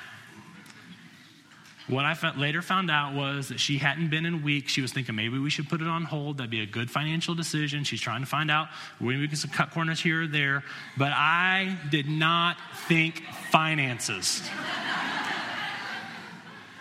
what 1.87 2.03
I 2.03 2.33
later 2.35 2.61
found 2.61 2.91
out 2.91 3.13
was 3.13 3.47
that 3.47 3.61
she 3.61 3.77
hadn't 3.77 4.09
been 4.09 4.25
in 4.25 4.43
weeks. 4.43 4.73
She 4.73 4.81
was 4.81 4.91
thinking 4.91 5.15
maybe 5.15 5.39
we 5.39 5.49
should 5.49 5.69
put 5.69 5.81
it 5.81 5.87
on 5.87 6.03
hold. 6.03 6.39
That'd 6.39 6.51
be 6.51 6.59
a 6.59 6.65
good 6.65 6.91
financial 6.91 7.33
decision. 7.33 7.85
She's 7.85 8.01
trying 8.01 8.19
to 8.19 8.27
find 8.27 8.51
out 8.51 8.67
when 8.99 9.17
we 9.17 9.29
can 9.29 9.37
cut 9.51 9.71
corners 9.71 10.01
here 10.01 10.23
or 10.23 10.27
there. 10.27 10.65
But 10.97 11.13
I 11.13 11.77
did 11.89 12.09
not 12.09 12.57
think 12.89 13.23
finances. 13.49 14.41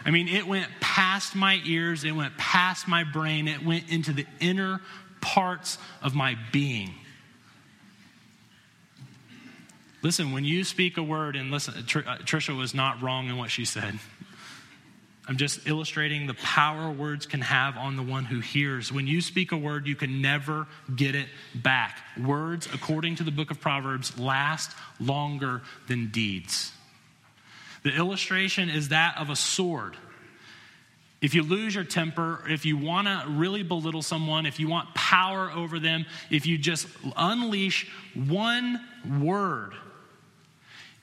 I 0.06 0.12
mean, 0.12 0.28
it 0.28 0.46
went 0.46 0.68
past 0.80 1.34
my 1.34 1.60
ears, 1.64 2.04
it 2.04 2.12
went 2.12 2.38
past 2.38 2.86
my 2.86 3.02
brain, 3.02 3.48
it 3.48 3.64
went 3.64 3.90
into 3.90 4.12
the 4.12 4.24
inner 4.38 4.80
parts 5.20 5.78
of 6.00 6.14
my 6.14 6.38
being. 6.52 6.94
Listen, 10.02 10.30
when 10.30 10.44
you 10.44 10.62
speak 10.62 10.96
a 10.96 11.02
word, 11.02 11.34
and 11.34 11.50
listen, 11.50 11.74
uh, 11.74 11.80
Trisha 11.80 12.56
was 12.56 12.72
not 12.72 13.02
wrong 13.02 13.28
in 13.28 13.36
what 13.36 13.50
she 13.50 13.64
said. 13.64 13.98
I'm 15.26 15.36
just 15.36 15.66
illustrating 15.66 16.28
the 16.28 16.34
power 16.34 16.88
words 16.88 17.26
can 17.26 17.40
have 17.40 17.76
on 17.76 17.96
the 17.96 18.02
one 18.04 18.24
who 18.24 18.38
hears. 18.38 18.92
When 18.92 19.08
you 19.08 19.20
speak 19.20 19.50
a 19.50 19.56
word, 19.56 19.88
you 19.88 19.96
can 19.96 20.22
never 20.22 20.68
get 20.94 21.16
it 21.16 21.26
back. 21.52 21.98
Words, 22.24 22.68
according 22.72 23.16
to 23.16 23.24
the 23.24 23.32
book 23.32 23.50
of 23.50 23.60
Proverbs, 23.60 24.16
last 24.16 24.70
longer 25.00 25.62
than 25.88 26.12
deeds. 26.12 26.70
The 27.86 27.94
illustration 27.94 28.68
is 28.68 28.88
that 28.88 29.16
of 29.16 29.30
a 29.30 29.36
sword. 29.36 29.96
If 31.22 31.36
you 31.36 31.44
lose 31.44 31.72
your 31.72 31.84
temper, 31.84 32.42
if 32.48 32.66
you 32.66 32.76
want 32.76 33.06
to 33.06 33.26
really 33.28 33.62
belittle 33.62 34.02
someone, 34.02 34.44
if 34.44 34.58
you 34.58 34.66
want 34.66 34.92
power 34.96 35.52
over 35.52 35.78
them, 35.78 36.04
if 36.28 36.46
you 36.46 36.58
just 36.58 36.88
unleash 37.16 37.88
one 38.12 38.80
word, 39.20 39.74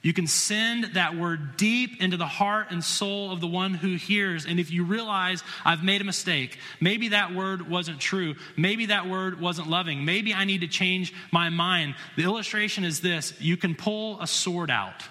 you 0.02 0.12
can 0.12 0.28
send 0.28 0.96
that 0.96 1.16
word 1.16 1.56
deep 1.56 2.02
into 2.02 2.18
the 2.18 2.28
heart 2.28 2.68
and 2.72 2.84
soul 2.84 3.32
of 3.32 3.40
the 3.40 3.48
one 3.48 3.76
who 3.76 3.96
hears. 3.96 4.46
And 4.46 4.60
if 4.60 4.70
you 4.70 4.84
realize 4.84 5.42
I've 5.64 5.86
made 5.86 6.02
a 6.02 6.04
mistake, 6.04 6.60
maybe 6.82 7.08
that 7.08 7.34
word 7.34 7.70
wasn't 7.70 8.02
true, 8.02 8.36
maybe 8.58 8.88
that 8.88 9.08
word 9.08 9.40
wasn't 9.40 9.70
loving, 9.70 10.04
maybe 10.04 10.34
I 10.34 10.44
need 10.44 10.60
to 10.60 10.68
change 10.68 11.14
my 11.32 11.48
mind. 11.48 11.96
The 12.18 12.24
illustration 12.24 12.84
is 12.84 13.00
this 13.00 13.34
you 13.40 13.56
can 13.56 13.74
pull 13.74 14.20
a 14.20 14.28
sword 14.28 14.70
out, 14.70 15.02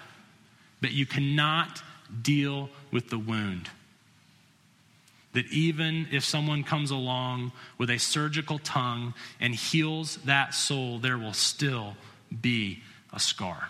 but 0.83 0.91
you 0.91 1.05
cannot 1.05 1.81
deal 2.21 2.69
with 2.91 3.09
the 3.09 3.17
wound. 3.17 3.69
That 5.31 5.45
even 5.47 6.09
if 6.11 6.25
someone 6.25 6.65
comes 6.65 6.91
along 6.91 7.53
with 7.77 7.89
a 7.89 7.97
surgical 7.97 8.59
tongue 8.59 9.13
and 9.39 9.55
heals 9.55 10.17
that 10.25 10.53
soul, 10.53 10.99
there 10.99 11.17
will 11.17 11.31
still 11.31 11.95
be 12.41 12.83
a 13.13 13.19
scar. 13.19 13.69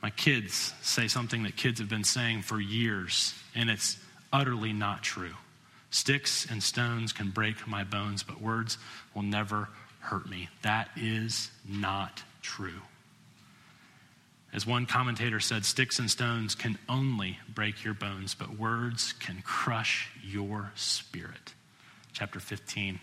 My 0.00 0.10
kids 0.10 0.72
say 0.80 1.08
something 1.08 1.42
that 1.42 1.56
kids 1.56 1.80
have 1.80 1.88
been 1.88 2.04
saying 2.04 2.42
for 2.42 2.60
years, 2.60 3.34
and 3.56 3.68
it's 3.68 3.98
utterly 4.32 4.72
not 4.72 5.02
true. 5.02 5.34
Sticks 5.90 6.46
and 6.48 6.62
stones 6.62 7.12
can 7.12 7.30
break 7.30 7.66
my 7.66 7.82
bones, 7.82 8.22
but 8.22 8.40
words 8.40 8.78
will 9.12 9.22
never 9.22 9.70
hurt 9.98 10.30
me. 10.30 10.48
That 10.62 10.88
is 10.94 11.50
not 11.68 12.22
true. 12.42 12.80
As 14.52 14.66
one 14.66 14.86
commentator 14.86 15.40
said, 15.40 15.64
sticks 15.64 15.98
and 15.98 16.10
stones 16.10 16.54
can 16.54 16.78
only 16.88 17.38
break 17.54 17.84
your 17.84 17.94
bones, 17.94 18.34
but 18.34 18.58
words 18.58 19.12
can 19.12 19.42
crush 19.42 20.10
your 20.24 20.72
spirit. 20.74 21.54
Chapter 22.12 22.40
15, 22.40 22.98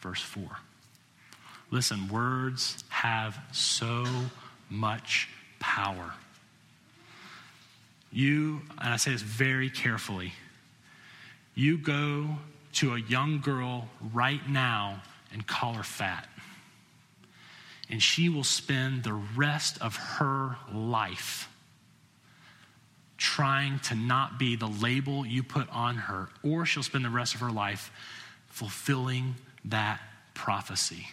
verse 0.00 0.20
4. 0.20 0.44
Listen, 1.70 2.08
words 2.08 2.82
have 2.88 3.38
so 3.52 4.04
much 4.68 5.28
power. 5.58 6.14
You, 8.12 8.62
and 8.78 8.92
I 8.92 8.96
say 8.96 9.12
this 9.12 9.22
very 9.22 9.70
carefully, 9.70 10.32
you 11.54 11.78
go 11.78 12.36
to 12.74 12.94
a 12.94 13.00
young 13.00 13.40
girl 13.40 13.88
right 14.12 14.48
now 14.48 15.02
and 15.32 15.46
call 15.46 15.74
her 15.74 15.82
fat. 15.82 16.28
And 17.90 18.02
she 18.02 18.28
will 18.28 18.44
spend 18.44 19.02
the 19.02 19.12
rest 19.12 19.82
of 19.82 19.96
her 19.96 20.56
life 20.72 21.48
trying 23.16 23.78
to 23.80 23.94
not 23.94 24.38
be 24.38 24.56
the 24.56 24.66
label 24.66 25.26
you 25.26 25.42
put 25.42 25.68
on 25.70 25.96
her, 25.96 26.28
or 26.42 26.64
she'll 26.64 26.82
spend 26.82 27.04
the 27.04 27.10
rest 27.10 27.34
of 27.34 27.40
her 27.40 27.50
life 27.50 27.90
fulfilling 28.46 29.34
that 29.66 30.00
prophecy. 30.32 31.06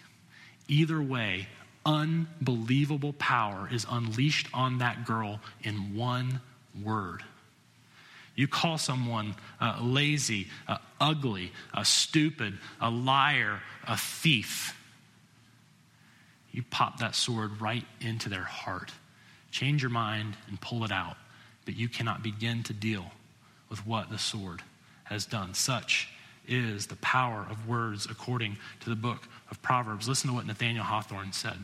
Either 0.69 1.01
way, 1.01 1.47
unbelievable 1.85 3.13
power 3.13 3.67
is 3.71 3.85
unleashed 3.89 4.47
on 4.53 4.77
that 4.77 5.05
girl 5.05 5.39
in 5.63 5.95
one 5.95 6.39
word. 6.83 7.23
You 8.35 8.47
call 8.47 8.77
someone 8.77 9.35
uh, 9.59 9.79
lazy, 9.81 10.47
uh, 10.67 10.77
ugly, 11.01 11.51
uh, 11.73 11.83
stupid, 11.83 12.57
a 12.79 12.89
liar, 12.89 13.61
a 13.87 13.97
thief. 13.97 14.79
You 16.57 16.63
pop 16.71 16.97
that 17.01 17.13
sword 17.13 17.61
right 17.61 17.85
into 18.01 18.29
their 18.29 18.41
heart. 18.41 18.91
Change 19.51 19.83
your 19.83 19.91
mind 19.91 20.35
and 20.47 20.59
pull 20.59 20.83
it 20.83 20.91
out. 20.91 21.15
But 21.65 21.75
you 21.75 21.87
cannot 21.87 22.23
begin 22.23 22.63
to 22.63 22.73
deal 22.73 23.05
with 23.69 23.85
what 23.85 24.09
the 24.09 24.17
sword 24.17 24.63
has 25.03 25.27
done. 25.27 25.53
Such 25.53 26.09
is 26.47 26.87
the 26.87 26.95
power 26.95 27.45
of 27.47 27.67
words 27.67 28.07
according 28.09 28.57
to 28.79 28.89
the 28.89 28.95
book 28.95 29.27
of 29.51 29.61
Proverbs. 29.61 30.09
Listen 30.09 30.31
to 30.31 30.35
what 30.35 30.47
Nathaniel 30.47 30.83
Hawthorne 30.83 31.31
said 31.31 31.59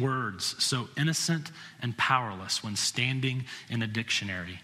words 0.00 0.54
so 0.62 0.88
innocent 0.96 1.50
and 1.82 1.98
powerless 1.98 2.62
when 2.62 2.76
standing 2.76 3.44
in 3.68 3.82
a 3.82 3.88
dictionary, 3.88 4.60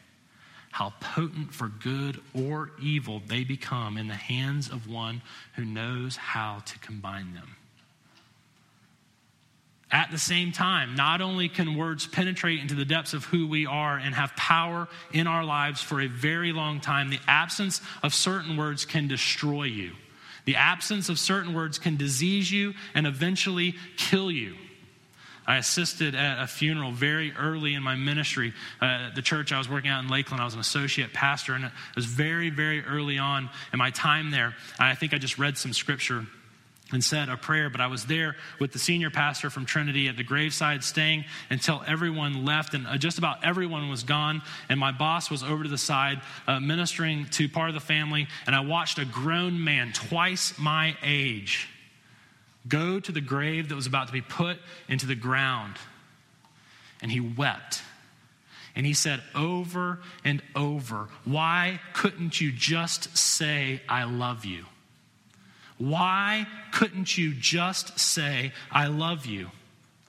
how 0.71 0.93
potent 1.01 1.53
for 1.53 1.67
good 1.67 2.21
or 2.33 2.71
evil 2.81 3.21
they 3.27 3.43
become 3.43 3.97
in 3.97 4.07
the 4.07 4.15
hands 4.15 4.71
of 4.71 4.89
one 4.89 5.21
who 5.57 5.65
knows 5.65 6.15
how 6.15 6.61
to 6.65 6.79
combine 6.79 7.35
them. 7.35 7.57
At 9.93 10.11
the 10.11 10.19
same 10.19 10.53
time, 10.53 10.95
not 10.95 11.21
only 11.21 11.51
can 11.51 11.77
words 11.77 12.07
penetrate 12.07 12.61
into 12.61 12.75
the 12.75 12.87
depths 12.87 13.13
of 13.13 13.27
who 13.27 13.47
we 13.47 13.67
are 13.67 13.99
and 13.99 14.15
have 14.15 14.35
power 14.37 14.89
in 15.13 15.27
our 15.27 15.45
lives 15.45 15.83
for 15.83 16.01
a 16.01 16.07
very 16.07 16.51
long 16.51 16.81
time, 16.81 17.11
the 17.11 17.21
absence 17.29 17.83
of 18.03 18.15
certain 18.15 18.57
words 18.57 18.87
can 18.87 19.07
destroy 19.07 19.65
you. 19.65 19.93
The 20.47 20.57
absence 20.57 21.11
of 21.11 21.19
certain 21.19 21.53
words 21.53 21.79
can 21.79 21.99
disease 21.99 22.51
you 22.51 22.73
and 22.95 23.07
eventually 23.07 23.75
kill 23.99 24.31
you. 24.31 24.57
I 25.47 25.59
assisted 25.59 26.15
at 26.15 26.43
a 26.43 26.47
funeral 26.47 26.93
very 26.93 27.35
early 27.35 27.75
in 27.75 27.83
my 27.83 27.95
ministry. 27.95 28.55
Uh, 28.81 29.11
the 29.15 29.23
church 29.23 29.53
I 29.53 29.59
was 29.59 29.69
working 29.69 29.91
out 29.91 30.03
in 30.03 30.09
Lakeland, 30.09 30.41
I 30.41 30.45
was 30.45 30.55
an 30.55 30.61
associate 30.61 31.13
pastor, 31.13 31.53
and 31.53 31.67
it 31.67 31.73
was 31.97 32.07
very, 32.07 32.49
very 32.49 32.83
early 32.85 33.19
on 33.19 33.51
in 33.73 33.79
my 33.79 33.91
time 33.91 34.31
there. 34.31 34.55
I 34.79 34.95
think 34.95 35.13
I 35.13 35.19
just 35.19 35.39
read 35.39 35.59
some 35.59 35.75
scripture 35.75 36.27
and 36.93 37.03
said 37.03 37.29
a 37.29 37.37
prayer, 37.37 37.71
but 37.71 37.81
I 37.81 37.87
was 37.87 38.07
there 38.07 38.37
with 38.59 38.73
the 38.73 38.79
senior 38.79 39.11
pastor 39.11 39.51
from 39.51 39.65
Trinity 39.65 40.09
at 40.09 40.17
the 40.17 40.23
graveside, 40.23 40.85
staying 40.85 41.25
until 41.51 41.83
everyone 41.87 42.45
left, 42.45 42.75
and 42.75 42.87
uh, 42.87 42.97
just 42.97 43.19
about 43.19 43.45
everyone 43.45 43.89
was 43.89 44.03
gone. 44.03 44.43
And 44.69 44.79
my 44.79 44.93
boss 44.93 45.31
was 45.31 45.43
over 45.43 45.63
to 45.63 45.69
the 45.69 45.79
side 45.79 46.21
uh, 46.47 46.61
ministering 46.61 47.27
to 47.33 47.49
part 47.49 47.69
of 47.69 47.75
the 47.75 47.81
family, 47.81 48.29
and 48.47 48.55
I 48.55 48.61
watched 48.61 48.99
a 48.99 49.05
grown 49.05 49.63
man, 49.63 49.93
twice 49.93 50.59
my 50.59 50.97
age, 51.03 51.69
Go 52.69 53.01
to 53.01 53.11
the 53.11 53.21
grave 53.21 53.69
that 53.69 53.75
was 53.75 53.87
about 53.87 54.07
to 54.07 54.13
be 54.13 54.21
put 54.21 54.59
into 54.89 55.07
the 55.07 55.15
ground. 55.15 55.77
And 57.01 57.11
he 57.11 57.19
wept. 57.19 57.83
And 58.75 58.87
he 58.87 58.95
said 58.95 59.21
over 59.35 59.99
and 60.25 60.43
over, 60.55 61.09
Why 61.25 61.81
couldn't 61.93 62.41
you 62.41 62.53
just 62.53 63.17
say, 63.17 63.83
I 63.89 64.05
love 64.05 64.45
you? 64.45 64.65
Why 65.83 66.47
couldn't 66.71 67.19
you 67.19 67.35
just 67.35 67.99
say, 67.99 68.53
I 68.71 68.87
love 68.87 69.27
you? 69.27 69.51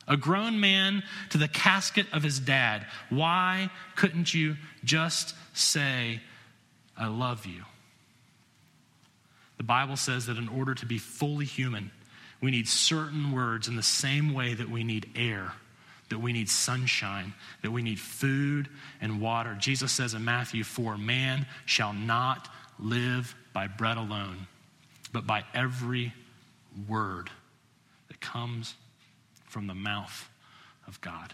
A 0.07 0.15
grown 0.15 0.59
man 0.59 1.01
to 1.31 1.39
the 1.39 1.47
casket 1.47 2.05
of 2.13 2.21
his 2.21 2.39
dad. 2.39 2.86
Why 3.09 3.71
couldn't 3.95 4.31
you 4.31 4.57
just 4.83 5.33
say, 5.53 6.21
I 6.95 7.07
love 7.07 7.47
you? 7.47 7.63
The 9.57 9.63
Bible 9.63 9.95
says 9.95 10.27
that 10.27 10.38
in 10.38 10.47
order 10.47 10.75
to 10.75 10.86
be 10.86 10.99
fully 10.99 11.45
human, 11.45 11.89
we 12.39 12.51
need 12.51 12.67
certain 12.67 13.31
words 13.31 13.67
in 13.67 13.75
the 13.75 13.81
same 13.81 14.31
way 14.31 14.53
that 14.53 14.69
we 14.69 14.83
need 14.83 15.09
air, 15.15 15.53
that 16.09 16.19
we 16.19 16.33
need 16.33 16.49
sunshine, 16.49 17.33
that 17.63 17.71
we 17.71 17.81
need 17.81 17.99
food 17.99 18.69
and 19.01 19.19
water. 19.19 19.57
Jesus 19.59 19.91
says 19.91 20.13
in 20.13 20.23
Matthew 20.23 20.63
4 20.63 20.99
Man 20.99 21.47
shall 21.65 21.93
not 21.93 22.47
live 22.77 23.33
by 23.53 23.65
bread 23.65 23.97
alone, 23.97 24.45
but 25.13 25.26
by 25.26 25.43
every 25.54 26.13
word 26.89 27.30
that 28.10 28.19
comes 28.19 28.76
from 29.45 29.67
the 29.67 29.76
mouth 29.76 30.30
of 30.88 30.99
God. 30.99 31.34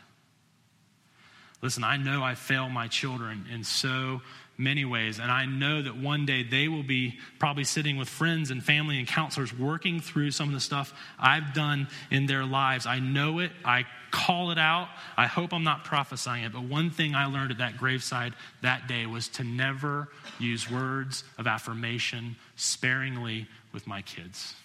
Listen, 1.61 1.83
I 1.83 1.97
know 1.97 2.21
I 2.21 2.35
fail 2.35 2.69
my 2.69 2.87
children 2.87 3.45
in 3.51 3.63
so 3.63 4.21
many 4.59 4.83
ways. 4.83 5.19
And 5.19 5.31
I 5.31 5.45
know 5.45 5.81
that 5.81 5.97
one 5.97 6.25
day 6.25 6.43
they 6.43 6.67
will 6.67 6.83
be 6.83 7.17
probably 7.39 7.63
sitting 7.63 7.95
with 7.97 8.09
friends 8.09 8.51
and 8.51 8.63
family 8.63 8.99
and 8.99 9.07
counselors 9.07 9.57
working 9.57 10.01
through 10.01 10.31
some 10.31 10.49
of 10.49 10.53
the 10.53 10.59
stuff 10.59 10.93
I've 11.17 11.53
done 11.53 11.87
in 12.11 12.25
their 12.25 12.45
lives. 12.45 12.85
I 12.85 12.99
know 12.99 13.39
it. 13.39 13.51
I 13.63 13.85
call 14.11 14.51
it 14.51 14.57
out. 14.59 14.89
I 15.15 15.27
hope 15.27 15.53
I'm 15.53 15.63
not 15.63 15.85
prophesying 15.85 16.43
it. 16.43 16.51
But 16.51 16.63
one 16.63 16.89
thing 16.89 17.15
I 17.15 17.27
learned 17.27 17.51
at 17.51 17.59
that 17.59 17.77
graveside 17.77 18.33
that 18.61 18.87
day 18.87 19.05
was 19.05 19.29
to 19.29 19.45
never 19.45 20.09
use 20.39 20.69
words 20.69 21.23
of 21.37 21.47
affirmation 21.47 22.35
sparingly 22.57 23.47
with 23.71 23.87
my 23.87 24.01
kids. 24.01 24.55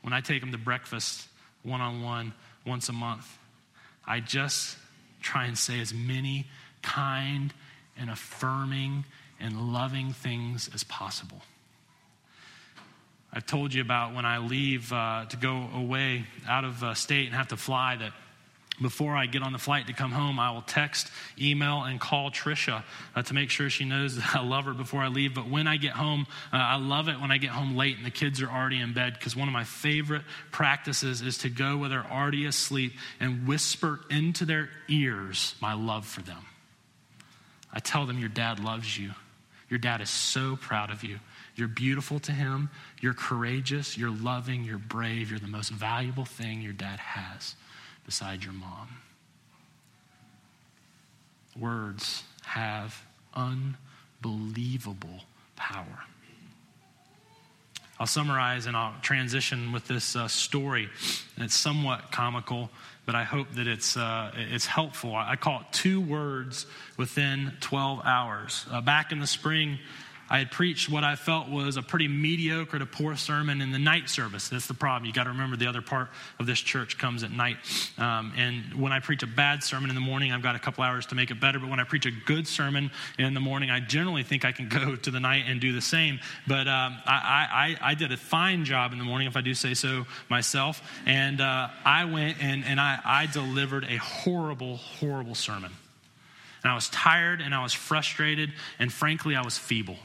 When 0.00 0.14
I 0.14 0.22
take 0.22 0.40
them 0.40 0.52
to 0.52 0.58
breakfast 0.58 1.28
one 1.62 1.82
on 1.82 2.02
one 2.02 2.32
once 2.64 2.88
a 2.88 2.94
month, 2.94 3.38
I 4.06 4.20
just 4.20 4.78
try 5.20 5.44
and 5.44 5.58
say 5.58 5.78
as 5.80 5.92
many 5.92 6.46
kind 6.82 7.52
and 8.00 8.10
affirming 8.10 9.04
and 9.38 9.72
loving 9.72 10.12
things 10.12 10.70
as 10.74 10.84
possible. 10.84 11.42
I've 13.32 13.46
told 13.46 13.72
you 13.72 13.80
about 13.80 14.14
when 14.14 14.24
I 14.24 14.38
leave 14.38 14.92
uh, 14.92 15.26
to 15.28 15.36
go 15.36 15.68
away 15.74 16.24
out 16.48 16.64
of 16.64 16.82
uh, 16.82 16.94
state 16.94 17.26
and 17.26 17.34
have 17.34 17.48
to 17.48 17.56
fly 17.56 17.96
that 17.96 18.12
before 18.80 19.14
I 19.14 19.26
get 19.26 19.42
on 19.42 19.52
the 19.52 19.58
flight 19.58 19.86
to 19.88 19.92
come 19.92 20.10
home, 20.10 20.38
I 20.38 20.50
will 20.52 20.62
text, 20.62 21.10
email, 21.38 21.82
and 21.82 22.00
call 22.00 22.30
Trisha 22.30 22.82
uh, 23.14 23.22
to 23.22 23.34
make 23.34 23.50
sure 23.50 23.68
she 23.68 23.84
knows 23.84 24.16
that 24.16 24.34
I 24.34 24.42
love 24.42 24.64
her 24.64 24.72
before 24.72 25.02
I 25.02 25.08
leave. 25.08 25.34
But 25.34 25.48
when 25.48 25.66
I 25.66 25.76
get 25.76 25.92
home, 25.92 26.26
uh, 26.52 26.56
I 26.56 26.76
love 26.76 27.08
it 27.08 27.20
when 27.20 27.30
I 27.30 27.38
get 27.38 27.50
home 27.50 27.76
late 27.76 27.98
and 27.98 28.06
the 28.06 28.10
kids 28.10 28.40
are 28.40 28.50
already 28.50 28.80
in 28.80 28.94
bed 28.94 29.14
because 29.14 29.36
one 29.36 29.48
of 29.48 29.52
my 29.52 29.64
favorite 29.64 30.22
practices 30.50 31.20
is 31.20 31.38
to 31.38 31.50
go 31.50 31.76
where 31.76 31.88
they're 31.88 32.10
already 32.10 32.46
asleep 32.46 32.94
and 33.20 33.46
whisper 33.46 34.00
into 34.08 34.44
their 34.44 34.70
ears 34.88 35.54
my 35.60 35.74
love 35.74 36.06
for 36.06 36.22
them. 36.22 36.46
I 37.72 37.80
tell 37.80 38.06
them, 38.06 38.18
Your 38.18 38.28
dad 38.28 38.60
loves 38.60 38.98
you. 38.98 39.12
Your 39.68 39.78
dad 39.78 40.00
is 40.00 40.10
so 40.10 40.56
proud 40.56 40.90
of 40.90 41.04
you. 41.04 41.20
You're 41.54 41.68
beautiful 41.68 42.18
to 42.20 42.32
him. 42.32 42.70
You're 43.00 43.14
courageous. 43.14 43.96
You're 43.96 44.10
loving. 44.10 44.64
You're 44.64 44.78
brave. 44.78 45.30
You're 45.30 45.38
the 45.38 45.46
most 45.46 45.70
valuable 45.70 46.24
thing 46.24 46.60
your 46.60 46.72
dad 46.72 46.98
has 46.98 47.54
beside 48.04 48.42
your 48.42 48.52
mom. 48.52 48.88
Words 51.56 52.24
have 52.42 53.04
unbelievable 53.34 55.20
power. 55.54 56.04
I'll 58.00 58.06
summarize 58.06 58.64
and 58.64 58.74
I'll 58.74 58.94
transition 59.02 59.72
with 59.72 59.86
this 59.86 60.16
uh, 60.16 60.26
story. 60.26 60.88
It's 61.36 61.54
somewhat 61.54 62.10
comical, 62.10 62.70
but 63.04 63.14
I 63.14 63.24
hope 63.24 63.52
that 63.56 63.66
it's, 63.66 63.94
uh, 63.94 64.32
it's 64.34 64.64
helpful. 64.64 65.14
I 65.14 65.36
call 65.36 65.60
it 65.60 65.66
two 65.70 66.00
words 66.00 66.64
within 66.96 67.52
12 67.60 68.00
hours. 68.02 68.64
Uh, 68.70 68.80
back 68.80 69.12
in 69.12 69.20
the 69.20 69.26
spring, 69.26 69.78
I 70.30 70.38
had 70.38 70.52
preached 70.52 70.88
what 70.88 71.02
I 71.02 71.16
felt 71.16 71.48
was 71.48 71.76
a 71.76 71.82
pretty 71.82 72.06
mediocre 72.06 72.78
to 72.78 72.86
poor 72.86 73.16
sermon 73.16 73.60
in 73.60 73.72
the 73.72 73.80
night 73.80 74.08
service. 74.08 74.48
That's 74.48 74.68
the 74.68 74.74
problem. 74.74 75.04
You 75.06 75.12
got 75.12 75.24
to 75.24 75.30
remember 75.30 75.56
the 75.56 75.66
other 75.66 75.82
part 75.82 76.08
of 76.38 76.46
this 76.46 76.60
church 76.60 76.98
comes 76.98 77.24
at 77.24 77.32
night. 77.32 77.56
Um, 77.98 78.32
and 78.36 78.80
when 78.80 78.92
I 78.92 79.00
preach 79.00 79.24
a 79.24 79.26
bad 79.26 79.64
sermon 79.64 79.90
in 79.90 79.96
the 79.96 80.00
morning, 80.00 80.30
I've 80.30 80.42
got 80.42 80.54
a 80.54 80.60
couple 80.60 80.84
hours 80.84 81.06
to 81.06 81.16
make 81.16 81.32
it 81.32 81.40
better. 81.40 81.58
But 81.58 81.68
when 81.68 81.80
I 81.80 81.84
preach 81.84 82.06
a 82.06 82.12
good 82.12 82.46
sermon 82.46 82.92
in 83.18 83.34
the 83.34 83.40
morning, 83.40 83.70
I 83.70 83.80
generally 83.80 84.22
think 84.22 84.44
I 84.44 84.52
can 84.52 84.68
go 84.68 84.94
to 84.94 85.10
the 85.10 85.18
night 85.18 85.46
and 85.48 85.60
do 85.60 85.72
the 85.72 85.80
same. 85.80 86.20
But 86.46 86.68
um, 86.68 86.96
I, 87.06 87.76
I, 87.82 87.90
I, 87.90 87.94
did 87.94 88.12
a 88.12 88.16
fine 88.16 88.64
job 88.64 88.92
in 88.92 88.98
the 88.98 89.04
morning, 89.04 89.26
if 89.26 89.36
I 89.36 89.40
do 89.40 89.52
say 89.52 89.74
so 89.74 90.06
myself. 90.28 90.80
And 91.06 91.40
uh, 91.40 91.70
I 91.84 92.04
went 92.04 92.40
and, 92.40 92.64
and 92.64 92.80
I, 92.80 93.00
I 93.04 93.26
delivered 93.26 93.82
a 93.82 93.96
horrible, 93.96 94.76
horrible 94.76 95.34
sermon. 95.34 95.72
And 96.62 96.70
I 96.70 96.76
was 96.76 96.88
tired 96.90 97.40
and 97.40 97.52
I 97.52 97.64
was 97.64 97.72
frustrated, 97.72 98.52
and 98.78 98.92
frankly, 98.92 99.34
I 99.34 99.42
was 99.42 99.58
feeble. 99.58 99.96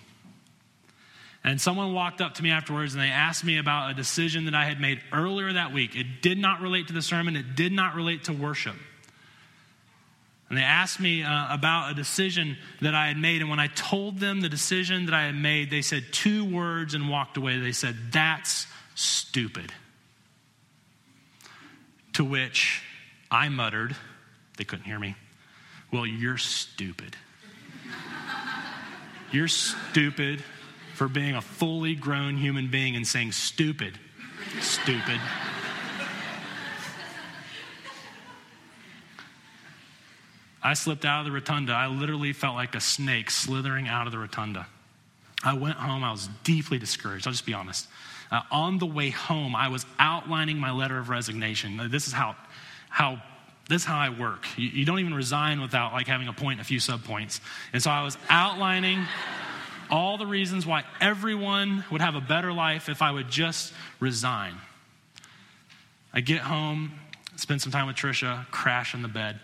And 1.45 1.61
someone 1.61 1.93
walked 1.93 2.21
up 2.21 2.33
to 2.33 2.43
me 2.43 2.49
afterwards 2.49 2.95
and 2.95 3.03
they 3.03 3.09
asked 3.09 3.43
me 3.43 3.59
about 3.59 3.91
a 3.91 3.93
decision 3.93 4.45
that 4.45 4.55
I 4.55 4.65
had 4.65 4.81
made 4.81 4.99
earlier 5.13 5.53
that 5.53 5.71
week. 5.71 5.95
It 5.95 6.23
did 6.23 6.39
not 6.39 6.59
relate 6.59 6.87
to 6.87 6.93
the 6.93 7.03
sermon, 7.03 7.35
it 7.35 7.55
did 7.55 7.71
not 7.71 7.93
relate 7.93 8.23
to 8.23 8.33
worship. 8.33 8.75
And 10.49 10.57
they 10.57 10.63
asked 10.63 10.99
me 10.99 11.21
uh, 11.21 11.53
about 11.53 11.91
a 11.91 11.93
decision 11.93 12.57
that 12.81 12.95
I 12.95 13.07
had 13.07 13.17
made. 13.17 13.41
And 13.41 13.49
when 13.49 13.59
I 13.59 13.67
told 13.67 14.19
them 14.19 14.41
the 14.41 14.49
decision 14.49 15.05
that 15.05 15.13
I 15.13 15.25
had 15.25 15.35
made, 15.35 15.69
they 15.69 15.83
said 15.83 16.03
two 16.11 16.45
words 16.45 16.95
and 16.95 17.09
walked 17.09 17.37
away. 17.37 17.59
They 17.59 17.71
said, 17.71 17.95
That's 18.11 18.65
stupid. 18.95 19.71
To 22.13 22.25
which 22.25 22.81
I 23.29 23.49
muttered, 23.49 23.95
they 24.57 24.63
couldn't 24.63 24.85
hear 24.85 24.99
me, 24.99 25.15
Well, 25.91 26.07
you're 26.07 26.37
stupid. 26.37 27.15
you're 29.31 29.47
stupid 29.47 30.43
for 30.95 31.07
being 31.07 31.35
a 31.35 31.41
fully 31.41 31.93
grown 31.93 32.37
human 32.37 32.69
being 32.69 32.95
and 32.95 33.05
saying 33.05 33.33
stupid. 33.33 33.99
stupid. 34.61 35.19
I 40.63 40.73
slipped 40.73 41.05
out 41.05 41.19
of 41.19 41.25
the 41.25 41.31
rotunda. 41.31 41.73
I 41.73 41.87
literally 41.87 42.33
felt 42.33 42.55
like 42.55 42.73
a 42.73 42.79
snake 42.79 43.29
slithering 43.29 43.87
out 43.87 44.07
of 44.07 44.11
the 44.11 44.17
rotunda. 44.17 44.65
I 45.43 45.53
went 45.53 45.75
home. 45.75 46.03
I 46.03 46.11
was 46.11 46.27
deeply 46.43 46.79
discouraged. 46.79 47.27
I'll 47.27 47.33
just 47.33 47.45
be 47.45 47.53
honest. 47.53 47.87
Uh, 48.31 48.41
on 48.49 48.79
the 48.79 48.87
way 48.87 49.11
home, 49.11 49.55
I 49.55 49.67
was 49.67 49.85
outlining 49.99 50.57
my 50.57 50.71
letter 50.71 50.97
of 50.97 51.09
resignation. 51.09 51.79
This 51.91 52.07
is 52.07 52.13
how, 52.13 52.35
how 52.89 53.21
this 53.69 53.83
is 53.83 53.85
how 53.85 53.99
I 53.99 54.09
work. 54.09 54.45
You, 54.57 54.69
you 54.69 54.85
don't 54.85 54.99
even 54.99 55.13
resign 55.13 55.61
without 55.61 55.93
like 55.93 56.07
having 56.07 56.27
a 56.27 56.33
point 56.33 56.59
and 56.59 56.61
a 56.61 56.63
few 56.63 56.79
subpoints. 56.79 57.41
And 57.73 57.83
so 57.83 57.91
I 57.91 58.03
was 58.03 58.17
outlining 58.29 59.05
all 59.89 60.17
the 60.17 60.25
reasons 60.25 60.65
why 60.65 60.83
everyone 60.99 61.83
would 61.91 62.01
have 62.01 62.15
a 62.15 62.21
better 62.21 62.51
life 62.51 62.89
if 62.89 63.01
I 63.01 63.11
would 63.11 63.29
just 63.29 63.73
resign. 63.99 64.55
I 66.13 66.21
get 66.21 66.41
home, 66.41 66.93
spend 67.35 67.61
some 67.61 67.71
time 67.71 67.87
with 67.87 67.95
Trisha, 67.95 68.49
crash 68.51 68.93
in 68.93 69.01
the 69.01 69.07
bed. 69.07 69.39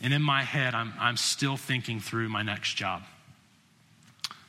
And 0.00 0.12
in 0.12 0.22
my 0.22 0.42
head, 0.42 0.74
I'm, 0.74 0.92
I'm 0.98 1.16
still 1.16 1.56
thinking 1.56 2.00
through 2.00 2.28
my 2.28 2.42
next 2.42 2.74
job. 2.74 3.02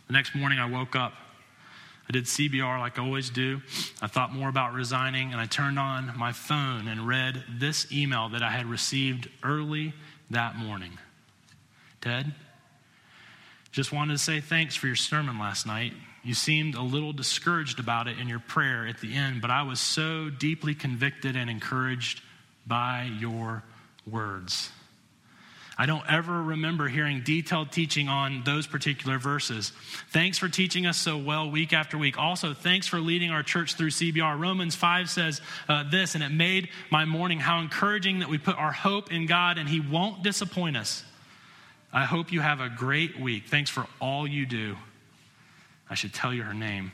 The 0.08 0.13
next 0.13 0.36
morning, 0.36 0.60
I 0.60 0.70
woke 0.70 0.96
up. 0.96 1.13
I 2.08 2.12
did 2.12 2.26
CBR 2.26 2.80
like 2.80 3.00
I 3.00 3.04
always 3.04 3.30
do. 3.30 3.62
I 4.02 4.08
thought 4.08 4.32
more 4.32 4.50
about 4.50 4.74
resigning, 4.74 5.32
and 5.32 5.41
I 5.41 5.46
turned 5.46 5.80
on 5.80 6.13
my 6.18 6.32
phone 6.32 6.88
and 6.88 7.08
read 7.08 7.44
this 7.50 7.91
email 7.91 8.30
that 8.30 8.44
I 8.44 8.52
had 8.52 8.68
received 8.68 9.30
early 9.44 9.94
that 10.30 10.56
morning 10.56 10.98
Ted, 12.02 12.34
just 13.76 13.92
wanted 13.92 14.14
to 14.14 14.18
say 14.18 14.40
thanks 14.40 14.74
for 14.74 14.88
your 14.88 14.96
sermon 14.96 15.38
last 15.38 15.68
night. 15.68 15.92
You 16.24 16.34
seemed 16.34 16.76
a 16.76 16.82
little 16.82 17.12
discouraged 17.12 17.78
about 17.78 18.08
it 18.08 18.18
in 18.18 18.30
your 18.30 18.40
prayer 18.40 18.88
at 18.88 19.02
the 19.02 19.14
end, 19.14 19.42
but 19.42 19.52
I 19.52 19.64
was 19.64 19.82
so 19.82 20.30
deeply 20.30 20.74
convicted 20.74 21.36
and 21.36 21.50
encouraged 21.50 22.22
by 22.66 23.12
your 23.20 23.64
words. 24.10 24.70
I 25.78 25.88
don't 25.88 26.10
ever 26.10 26.42
remember 26.42 26.88
hearing 26.88 27.24
detailed 27.26 27.74
teaching 27.74 28.08
on 28.08 28.44
those 28.46 28.66
particular 28.66 29.20
verses. 29.20 29.74
Thanks 30.12 30.38
for 30.38 30.48
teaching 30.48 30.86
us 30.86 30.96
so 30.96 31.18
well 31.18 31.52
week 31.52 31.74
after 31.74 31.98
week. 31.98 32.18
Also, 32.18 32.54
thanks 32.54 32.88
for 32.88 33.02
leading 33.02 33.32
our 33.32 33.44
church 33.44 33.76
through 33.76 33.90
CBR. 33.90 34.40
Romans 34.40 34.74
5 34.74 35.10
says 35.10 35.42
uh, 35.68 35.84
this, 35.92 36.16
and 36.16 36.24
it 36.24 36.32
made 36.32 36.70
my 36.92 37.04
morning 37.04 37.42
how 37.42 37.60
encouraging 37.60 38.20
that 38.20 38.30
we 38.30 38.38
put 38.38 38.58
our 38.58 38.72
hope 38.72 39.12
in 39.12 39.26
God 39.26 39.58
and 39.58 39.68
He 39.68 39.82
won't 39.82 40.24
disappoint 40.24 40.78
us. 40.78 41.04
I 41.95 42.03
hope 42.03 42.34
you 42.34 42.41
have 42.41 42.60
a 42.60 42.67
great 42.67 43.17
week. 43.17 43.45
Thanks 43.47 43.69
for 43.69 43.88
all 44.01 44.27
you 44.27 44.45
do. 44.45 44.75
I 45.89 45.95
should 45.95 46.13
tell 46.13 46.34
you 46.34 46.43
her 46.43 46.53
name 46.53 46.91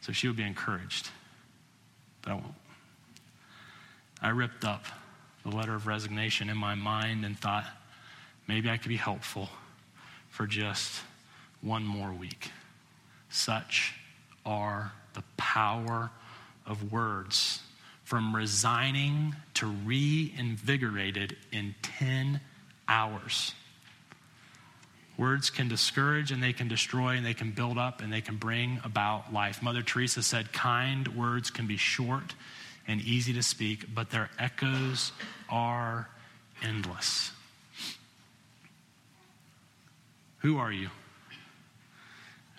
so 0.00 0.10
she 0.10 0.26
would 0.26 0.38
be 0.38 0.42
encouraged, 0.42 1.10
but 2.22 2.30
I 2.30 2.34
won't. 2.36 2.54
I 4.22 4.30
ripped 4.30 4.64
up 4.64 4.86
the 5.44 5.54
letter 5.54 5.74
of 5.74 5.86
resignation 5.86 6.48
in 6.48 6.56
my 6.56 6.74
mind 6.74 7.26
and 7.26 7.38
thought 7.38 7.66
maybe 8.48 8.70
I 8.70 8.78
could 8.78 8.88
be 8.88 8.96
helpful 8.96 9.50
for 10.30 10.46
just 10.46 11.02
one 11.60 11.84
more 11.84 12.14
week. 12.14 12.52
Such 13.28 13.96
are 14.46 14.92
the 15.12 15.24
power 15.36 16.10
of 16.64 16.90
words 16.90 17.60
from 18.04 18.34
resigning 18.34 19.36
to 19.54 19.66
reinvigorated 19.66 21.36
in 21.52 21.74
10 21.82 22.40
hours. 22.88 23.52
Words 25.20 25.50
can 25.50 25.68
discourage 25.68 26.32
and 26.32 26.42
they 26.42 26.54
can 26.54 26.66
destroy 26.66 27.10
and 27.10 27.26
they 27.26 27.34
can 27.34 27.50
build 27.50 27.76
up 27.76 28.00
and 28.00 28.10
they 28.10 28.22
can 28.22 28.36
bring 28.36 28.80
about 28.84 29.34
life. 29.34 29.62
Mother 29.62 29.82
Teresa 29.82 30.22
said, 30.22 30.50
Kind 30.50 31.08
words 31.08 31.50
can 31.50 31.66
be 31.66 31.76
short 31.76 32.34
and 32.88 33.02
easy 33.02 33.34
to 33.34 33.42
speak, 33.42 33.94
but 33.94 34.08
their 34.08 34.30
echoes 34.38 35.12
are 35.50 36.08
endless. 36.62 37.32
Who 40.38 40.56
are 40.56 40.72
you? 40.72 40.88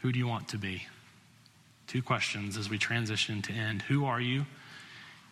Who 0.04 0.12
do 0.12 0.20
you 0.20 0.28
want 0.28 0.50
to 0.50 0.60
be? 0.60 0.86
Two 1.88 2.04
questions 2.04 2.58
as 2.58 2.70
we 2.70 2.78
transition 2.78 3.42
to 3.42 3.54
end. 3.54 3.82
Who 3.82 4.06
are 4.06 4.22
you? 4.22 4.46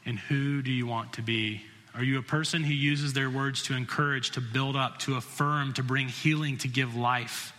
And 0.03 0.17
who 0.17 0.63
do 0.63 0.71
you 0.71 0.87
want 0.87 1.13
to 1.13 1.21
be 1.21 1.61
are 1.99 2.03
you 2.03 2.17
a 2.17 2.23
person 2.23 2.63
who 2.63 2.73
uses 2.73 3.11
their 3.11 3.29
words 3.29 3.63
to 3.63 3.75
encourage, 3.75 4.31
to 4.31 4.39
build 4.39 4.77
up, 4.77 4.99
to 4.99 5.15
affirm, 5.15 5.73
to 5.73 5.83
bring 5.83 6.07
healing, 6.07 6.57
to 6.59 6.69
give 6.69 6.95
life? 6.95 7.51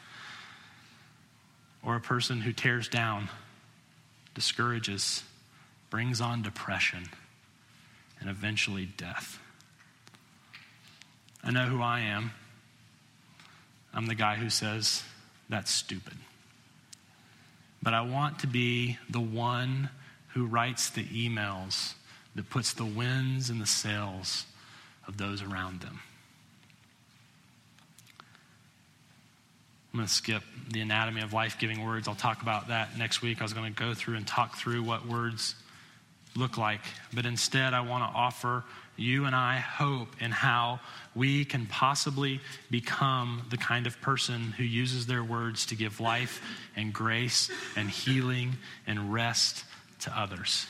Or 1.84 1.94
a 1.94 2.00
person 2.00 2.40
who 2.40 2.54
tears 2.54 2.88
down, 2.88 3.28
discourages, 4.34 5.22
brings 5.90 6.22
on 6.22 6.40
depression, 6.40 7.06
and 8.18 8.30
eventually 8.30 8.86
death? 8.86 9.38
I 11.44 11.50
know 11.50 11.66
who 11.66 11.82
I 11.82 12.00
am. 12.00 12.30
I'm 13.92 14.06
the 14.06 14.14
guy 14.14 14.36
who 14.36 14.48
says, 14.48 15.02
that's 15.50 15.70
stupid. 15.70 16.16
But 17.82 17.92
I 17.92 18.00
want 18.00 18.38
to 18.38 18.46
be 18.46 18.96
the 19.10 19.20
one 19.20 19.90
who 20.28 20.46
writes 20.46 20.88
the 20.88 21.04
emails 21.04 21.92
that 22.34 22.48
puts 22.50 22.72
the 22.72 22.84
winds 22.84 23.50
in 23.50 23.58
the 23.58 23.66
sails 23.66 24.46
of 25.06 25.16
those 25.16 25.42
around 25.42 25.80
them. 25.80 26.00
I'm 29.92 29.98
going 29.98 30.06
to 30.06 30.12
skip 30.12 30.42
the 30.70 30.80
anatomy 30.80 31.20
of 31.22 31.32
life 31.32 31.58
giving 31.58 31.84
words. 31.84 32.06
I'll 32.06 32.14
talk 32.14 32.42
about 32.42 32.68
that 32.68 32.96
next 32.96 33.22
week. 33.22 33.40
I 33.40 33.42
was 33.42 33.52
going 33.52 33.72
to 33.72 33.78
go 33.78 33.92
through 33.92 34.16
and 34.16 34.26
talk 34.26 34.56
through 34.56 34.84
what 34.84 35.04
words 35.06 35.56
look 36.36 36.56
like, 36.56 36.80
but 37.12 37.26
instead 37.26 37.74
I 37.74 37.80
want 37.80 38.04
to 38.04 38.16
offer 38.16 38.62
you 38.96 39.24
and 39.24 39.34
I 39.34 39.56
hope 39.56 40.08
in 40.20 40.30
how 40.30 40.78
we 41.16 41.44
can 41.44 41.66
possibly 41.66 42.40
become 42.70 43.46
the 43.50 43.56
kind 43.56 43.88
of 43.88 44.00
person 44.00 44.52
who 44.52 44.62
uses 44.62 45.06
their 45.06 45.24
words 45.24 45.66
to 45.66 45.74
give 45.74 45.98
life 45.98 46.40
and 46.76 46.92
grace 46.92 47.50
and 47.76 47.90
healing 47.90 48.58
and 48.86 49.12
rest 49.12 49.64
to 50.00 50.16
others. 50.16 50.66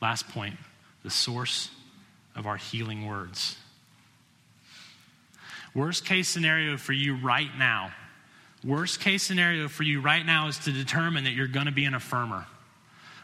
Last 0.00 0.28
point 0.28 0.56
the 1.02 1.10
source 1.10 1.70
of 2.36 2.46
our 2.46 2.56
healing 2.56 3.06
words. 3.06 3.56
Worst 5.74 6.04
case 6.04 6.28
scenario 6.28 6.76
for 6.76 6.92
you 6.92 7.16
right 7.16 7.50
now, 7.58 7.92
worst 8.64 9.00
case 9.00 9.22
scenario 9.22 9.68
for 9.68 9.84
you 9.84 10.00
right 10.00 10.24
now 10.26 10.48
is 10.48 10.58
to 10.60 10.72
determine 10.72 11.24
that 11.24 11.32
you're 11.32 11.46
going 11.46 11.66
to 11.66 11.72
be 11.72 11.84
an 11.84 11.92
affirmer. 11.92 12.44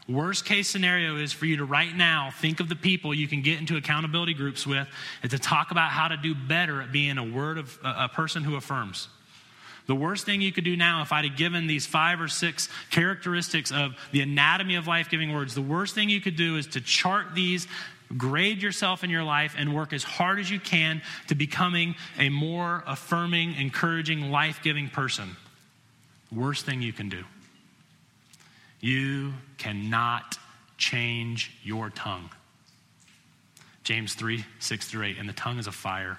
Worst 0.09 0.45
case 0.45 0.69
scenario 0.69 1.17
is 1.17 1.33
for 1.33 1.47
you 1.47 1.57
to 1.57 1.65
right 1.65 1.95
now 1.95 2.31
think 2.31 2.61
of 2.61 2.69
the 2.69 2.77
people 2.77 3.13
you 3.13 3.27
can 3.27 3.43
get 3.43 3.59
into 3.59 3.77
accountability 3.77 4.35
groups 4.35 4.65
with 4.65 4.87
and 5.23 5.31
to 5.33 5.39
talk 5.39 5.73
about 5.73 5.91
how 5.91 6.07
to 6.07 6.17
do 6.17 6.33
better 6.33 6.81
at 6.81 6.93
being 6.93 7.19
a 7.19 7.25
word 7.25 7.59
of 7.59 7.77
a 7.83 8.09
person 8.09 8.45
who 8.45 8.55
affirms. 8.55 9.09
The 9.87 9.95
worst 9.95 10.27
thing 10.27 10.41
you 10.41 10.53
could 10.53 10.65
do 10.65 10.77
now, 10.77 11.03
if 11.03 11.13
I'd 11.13 11.25
have 11.25 11.37
given 11.37 11.67
these 11.67 11.87
five 11.87 12.21
or 12.21 12.29
six 12.29 12.69
characteristics 12.91 13.71
of 13.71 13.95
the 14.13 14.21
anatomy 14.21 14.75
of 14.75 14.87
life 14.87 15.09
giving 15.09 15.33
words, 15.33 15.55
the 15.55 15.63
worst 15.63 15.95
thing 15.95 16.09
you 16.09 16.21
could 16.21 16.37
do 16.37 16.57
is 16.57 16.67
to 16.69 16.81
chart 16.81 17.35
these, 17.35 17.69
grade 18.17 18.63
yourself 18.63 19.05
in 19.05 19.11
your 19.11 19.23
life, 19.23 19.55
and 19.57 19.75
work 19.75 19.93
as 19.93 20.03
hard 20.03 20.41
as 20.41 20.51
you 20.51 20.59
can 20.59 21.03
to 21.29 21.37
becoming 21.37 21.95
a 22.19 22.31
more 22.31 22.83
affirming, 22.87 23.55
encouraging, 23.55 24.33
life 24.33 24.61
giving 24.63 24.89
person. 24.89 25.37
Worst 26.33 26.67
thing 26.67 26.83
you 26.83 26.93
can 26.93 27.09
do. 27.09 27.23
You 28.81 29.35
cannot 29.57 30.37
change 30.79 31.53
your 31.63 31.91
tongue. 31.91 32.29
James 33.85 34.15
3 34.15 34.45
6 34.59 34.89
through 34.89 35.05
8. 35.05 35.19
And 35.19 35.29
the 35.29 35.33
tongue 35.33 35.59
is 35.59 35.69
a 35.69 35.73
fire, 35.73 36.19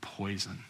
poison. 0.00 0.64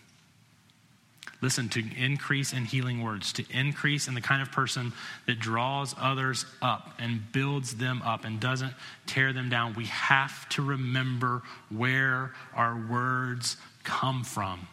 Listen, 1.40 1.68
to 1.68 1.84
increase 1.96 2.52
in 2.52 2.64
healing 2.64 3.02
words, 3.02 3.32
to 3.34 3.44
increase 3.50 4.08
in 4.08 4.14
the 4.14 4.20
kind 4.20 4.42
of 4.42 4.50
person 4.50 4.92
that 5.26 5.38
draws 5.38 5.94
others 5.98 6.44
up 6.60 6.90
and 6.98 7.30
builds 7.30 7.76
them 7.76 8.02
up 8.02 8.24
and 8.24 8.40
doesn't 8.40 8.72
tear 9.06 9.32
them 9.32 9.48
down, 9.48 9.74
we 9.74 9.84
have 9.84 10.48
to 10.48 10.62
remember 10.62 11.42
where 11.70 12.32
our 12.54 12.76
words 12.90 13.56
come 13.84 14.24
from. 14.24 14.66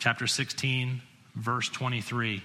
Chapter 0.00 0.26
16, 0.26 1.00
verse 1.36 1.68
23. 1.68 2.42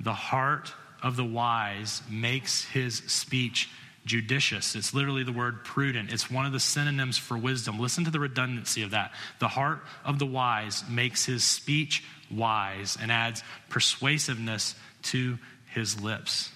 The 0.00 0.14
heart 0.14 0.72
of 1.02 1.16
the 1.16 1.24
wise 1.24 2.02
makes 2.08 2.64
his 2.64 2.96
speech 3.08 3.68
judicious. 4.04 4.74
It's 4.74 4.92
literally 4.94 5.22
the 5.22 5.32
word 5.32 5.64
prudent. 5.64 6.12
It's 6.12 6.30
one 6.30 6.46
of 6.46 6.52
the 6.52 6.60
synonyms 6.60 7.18
for 7.18 7.38
wisdom. 7.38 7.78
Listen 7.78 8.04
to 8.04 8.10
the 8.10 8.20
redundancy 8.20 8.82
of 8.82 8.90
that. 8.90 9.12
The 9.38 9.48
heart 9.48 9.80
of 10.04 10.18
the 10.18 10.26
wise 10.26 10.82
makes 10.88 11.24
his 11.24 11.44
speech 11.44 12.04
wise 12.30 12.98
and 13.00 13.12
adds 13.12 13.42
persuasiveness 13.68 14.74
to 15.02 15.38
his 15.66 16.00
lips. 16.00 16.50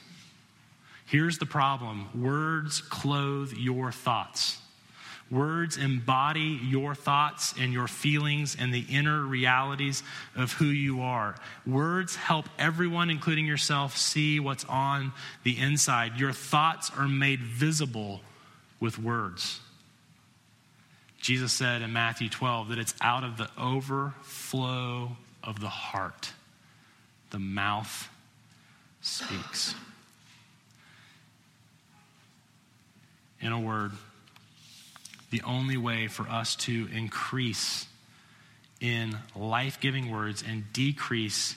Here's 1.07 1.39
the 1.39 1.47
problem 1.47 2.09
words 2.21 2.81
clothe 2.81 3.53
your 3.53 3.93
thoughts. 3.93 4.59
Words 5.31 5.77
embody 5.77 6.61
your 6.63 6.95
thoughts 6.95 7.53
and 7.59 7.73
your 7.73 7.89
feelings 7.89 8.57
and 8.59 8.73
the 8.73 8.85
inner 8.89 9.23
realities 9.23 10.05
of 10.37 10.53
who 10.53 10.67
you 10.67 11.03
are. 11.03 11.35
Words 11.67 12.15
help 12.15 12.49
everyone, 12.59 13.11
including 13.11 13.45
yourself, 13.45 13.97
see 13.97 14.39
what's 14.39 14.65
on 14.65 15.13
the 15.43 15.59
inside. 15.59 16.21
Your 16.21 16.33
thoughts 16.33 16.93
are 16.97 17.09
made 17.09 17.41
visible 17.41 18.21
with 18.79 19.01
words. 19.01 19.59
Jesus 21.21 21.53
said 21.53 21.83
in 21.83 21.93
Matthew 21.93 22.29
12 22.29 22.69
that 22.69 22.79
it's 22.79 22.95
out 23.01 23.25
of 23.25 23.37
the 23.37 23.51
overflow 23.59 25.17
of 25.43 25.59
the 25.59 25.69
heart 25.69 26.33
the 27.31 27.41
mouth 27.41 28.09
speaks. 29.01 29.75
In 33.41 33.53
a 33.53 33.61
word, 33.61 33.93
the 35.37 35.43
only 35.43 35.77
way 35.77 36.09
for 36.09 36.27
us 36.31 36.57
to 36.57 36.89
increase 36.95 37.87
in 38.81 39.15
life 39.35 39.79
giving 39.81 40.11
words 40.11 40.43
and 40.49 40.65
decrease 40.73 41.57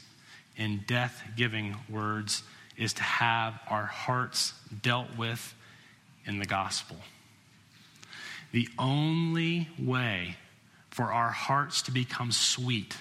in 0.57 0.83
death 0.85 1.23
giving 1.37 1.77
words 1.89 2.43
is 2.75 2.91
to 2.91 3.03
have 3.03 3.57
our 3.69 3.85
hearts 3.85 4.53
dealt 4.81 5.07
with 5.17 5.55
in 6.25 6.39
the 6.39 6.45
gospel. 6.45 6.97
The 8.51 8.67
only 8.77 9.69
way 9.81 10.35
for 10.89 11.13
our 11.13 11.29
hearts 11.29 11.83
to 11.83 11.91
become 11.91 12.33
sweet 12.33 12.97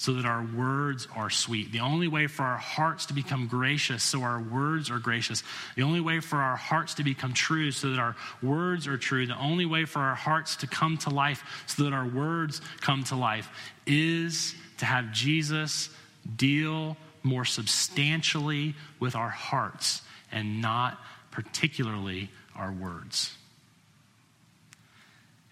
so 0.00 0.14
that 0.14 0.24
our 0.24 0.42
words 0.56 1.06
are 1.14 1.28
sweet. 1.28 1.72
The 1.72 1.80
only 1.80 2.08
way 2.08 2.26
for 2.26 2.42
our 2.42 2.56
hearts 2.56 3.04
to 3.06 3.12
become 3.12 3.46
gracious 3.46 4.02
so 4.02 4.22
our 4.22 4.40
words 4.40 4.90
are 4.90 4.98
gracious. 4.98 5.42
The 5.76 5.82
only 5.82 6.00
way 6.00 6.20
for 6.20 6.38
our 6.38 6.56
hearts 6.56 6.94
to 6.94 7.04
become 7.04 7.34
true 7.34 7.70
so 7.70 7.90
that 7.90 7.98
our 7.98 8.16
words 8.42 8.86
are 8.86 8.96
true. 8.96 9.26
The 9.26 9.38
only 9.38 9.66
way 9.66 9.84
for 9.84 9.98
our 9.98 10.14
hearts 10.14 10.56
to 10.56 10.66
come 10.66 10.96
to 10.98 11.10
life 11.10 11.44
so 11.66 11.84
that 11.84 11.92
our 11.92 12.06
words 12.06 12.62
come 12.80 13.04
to 13.04 13.14
life 13.14 13.50
is 13.86 14.54
to 14.78 14.86
have 14.86 15.12
Jesus 15.12 15.90
deal 16.34 16.96
more 17.22 17.44
substantially 17.44 18.74
with 19.00 19.14
our 19.14 19.28
hearts 19.28 20.00
and 20.32 20.62
not 20.62 20.98
particularly 21.30 22.30
our 22.56 22.72
words. 22.72 23.36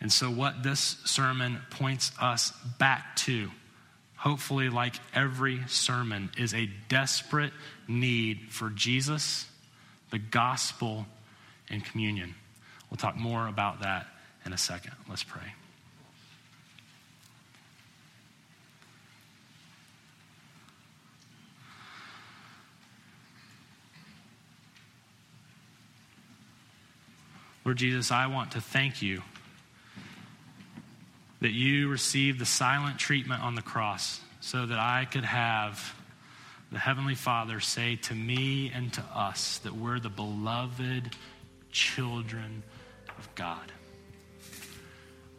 And 0.00 0.11
so, 0.11 0.30
what 0.30 0.62
this 0.62 0.96
sermon 1.04 1.61
points 1.68 2.12
us 2.18 2.50
back 2.78 3.14
to 3.16 3.50
hopefully, 4.18 4.68
like 4.68 4.94
every 5.14 5.61
sermon, 5.68 6.31
is 6.37 6.52
a 6.52 6.68
desperate 6.88 7.52
need 7.87 8.50
for 8.50 8.68
Jesus, 8.70 9.46
the 10.11 10.18
gospel, 10.18 11.07
and 11.70 11.85
communion. 11.85 12.35
We'll 12.90 12.98
talk 12.98 13.16
more 13.16 13.46
about 13.46 13.83
that 13.83 14.07
in 14.44 14.52
a 14.52 14.59
second. 14.59 14.92
Let's 15.09 15.22
pray. 15.24 15.54
Lord 27.64 27.76
Jesus, 27.76 28.11
I 28.11 28.28
want 28.28 28.52
to 28.52 28.62
thank 28.62 29.02
you 29.02 29.22
that 31.40 31.53
you 31.53 31.88
received 31.88 32.38
the 32.38 32.46
silent 32.46 32.98
treatment 32.98 33.42
on 33.42 33.55
the 33.55 33.62
cross 33.62 34.20
so 34.40 34.66
that 34.66 34.79
I 34.79 35.05
could 35.05 35.24
have 35.24 35.94
the 36.70 36.79
Heavenly 36.79 37.14
Father 37.14 37.61
say 37.61 37.96
to 37.96 38.14
me 38.14 38.70
and 38.74 38.92
to 38.92 39.03
us 39.14 39.59
that 39.59 39.74
we're 39.74 40.01
the 40.01 40.11
beloved 40.11 41.14
children 41.70 42.62
of 43.18 43.35
God. 43.35 43.72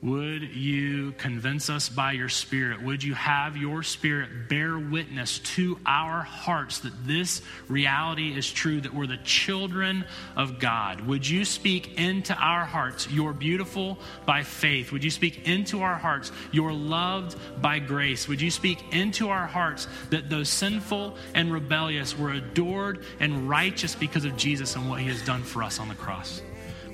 Would 0.01 0.55
you 0.55 1.11
convince 1.17 1.69
us 1.69 1.89
by 1.89 2.13
your 2.13 2.29
Spirit? 2.29 2.81
Would 2.81 3.03
you 3.03 3.13
have 3.15 3.57
your 3.57 3.83
Spirit 3.83 4.47
bear 4.47 4.79
witness 4.79 5.39
to 5.39 5.77
our 5.85 6.21
hearts 6.21 6.79
that 6.79 6.93
this 7.05 7.41
reality 7.67 8.29
is 8.33 8.49
true, 8.49 8.79
that 8.79 8.93
we're 8.93 9.07
the 9.07 9.17
children 9.17 10.05
of 10.37 10.57
God? 10.57 11.01
Would 11.01 11.27
you 11.27 11.43
speak 11.43 11.99
into 11.99 12.33
our 12.33 12.63
hearts, 12.63 13.09
you're 13.11 13.33
beautiful 13.33 13.99
by 14.25 14.43
faith? 14.43 14.93
Would 14.93 15.03
you 15.03 15.11
speak 15.11 15.49
into 15.49 15.81
our 15.81 15.97
hearts, 15.97 16.31
you're 16.53 16.71
loved 16.71 17.37
by 17.61 17.79
grace? 17.79 18.25
Would 18.29 18.39
you 18.39 18.51
speak 18.51 18.81
into 18.93 19.27
our 19.29 19.47
hearts 19.47 19.89
that 20.11 20.29
those 20.29 20.47
sinful 20.47 21.17
and 21.33 21.51
rebellious 21.51 22.17
were 22.17 22.31
adored 22.31 23.03
and 23.19 23.49
righteous 23.49 23.95
because 23.95 24.23
of 24.23 24.37
Jesus 24.37 24.77
and 24.77 24.89
what 24.89 25.01
he 25.01 25.07
has 25.07 25.21
done 25.25 25.43
for 25.43 25.61
us 25.61 25.77
on 25.77 25.89
the 25.89 25.95
cross? 25.95 26.41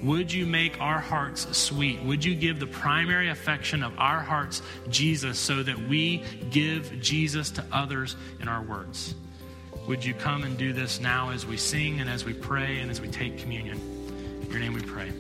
Would 0.06 0.32
you 0.32 0.46
make 0.46 0.80
our 0.80 1.00
hearts 1.00 1.58
sweet? 1.58 2.00
Would 2.04 2.24
you 2.24 2.36
give 2.36 2.60
the 2.60 2.68
primary 2.68 3.30
affection 3.30 3.82
of 3.82 3.98
our 3.98 4.20
hearts 4.20 4.62
Jesus 4.88 5.40
so 5.40 5.64
that 5.64 5.90
we 5.90 6.24
give 6.52 7.02
Jesus 7.02 7.50
to 7.52 7.66
others 7.72 8.16
in 8.40 8.48
our 8.48 8.62
words? 8.62 9.16
Would 9.88 10.06
you 10.06 10.14
come 10.14 10.44
and 10.44 10.60
do 10.60 10.74
this 10.74 11.00
now 11.00 11.32
as 11.32 11.48
we 11.48 11.58
sing 11.58 12.02
and 12.02 12.10
as 12.10 12.24
we 12.24 12.34
pray 12.34 12.82
and 12.82 12.92
as 12.92 13.02
we 13.02 13.08
take 13.08 13.40
communion? 13.40 13.82
In 14.44 14.52
your 14.52 14.60
name 14.60 14.76
we 14.76 14.82
pray. 14.82 15.12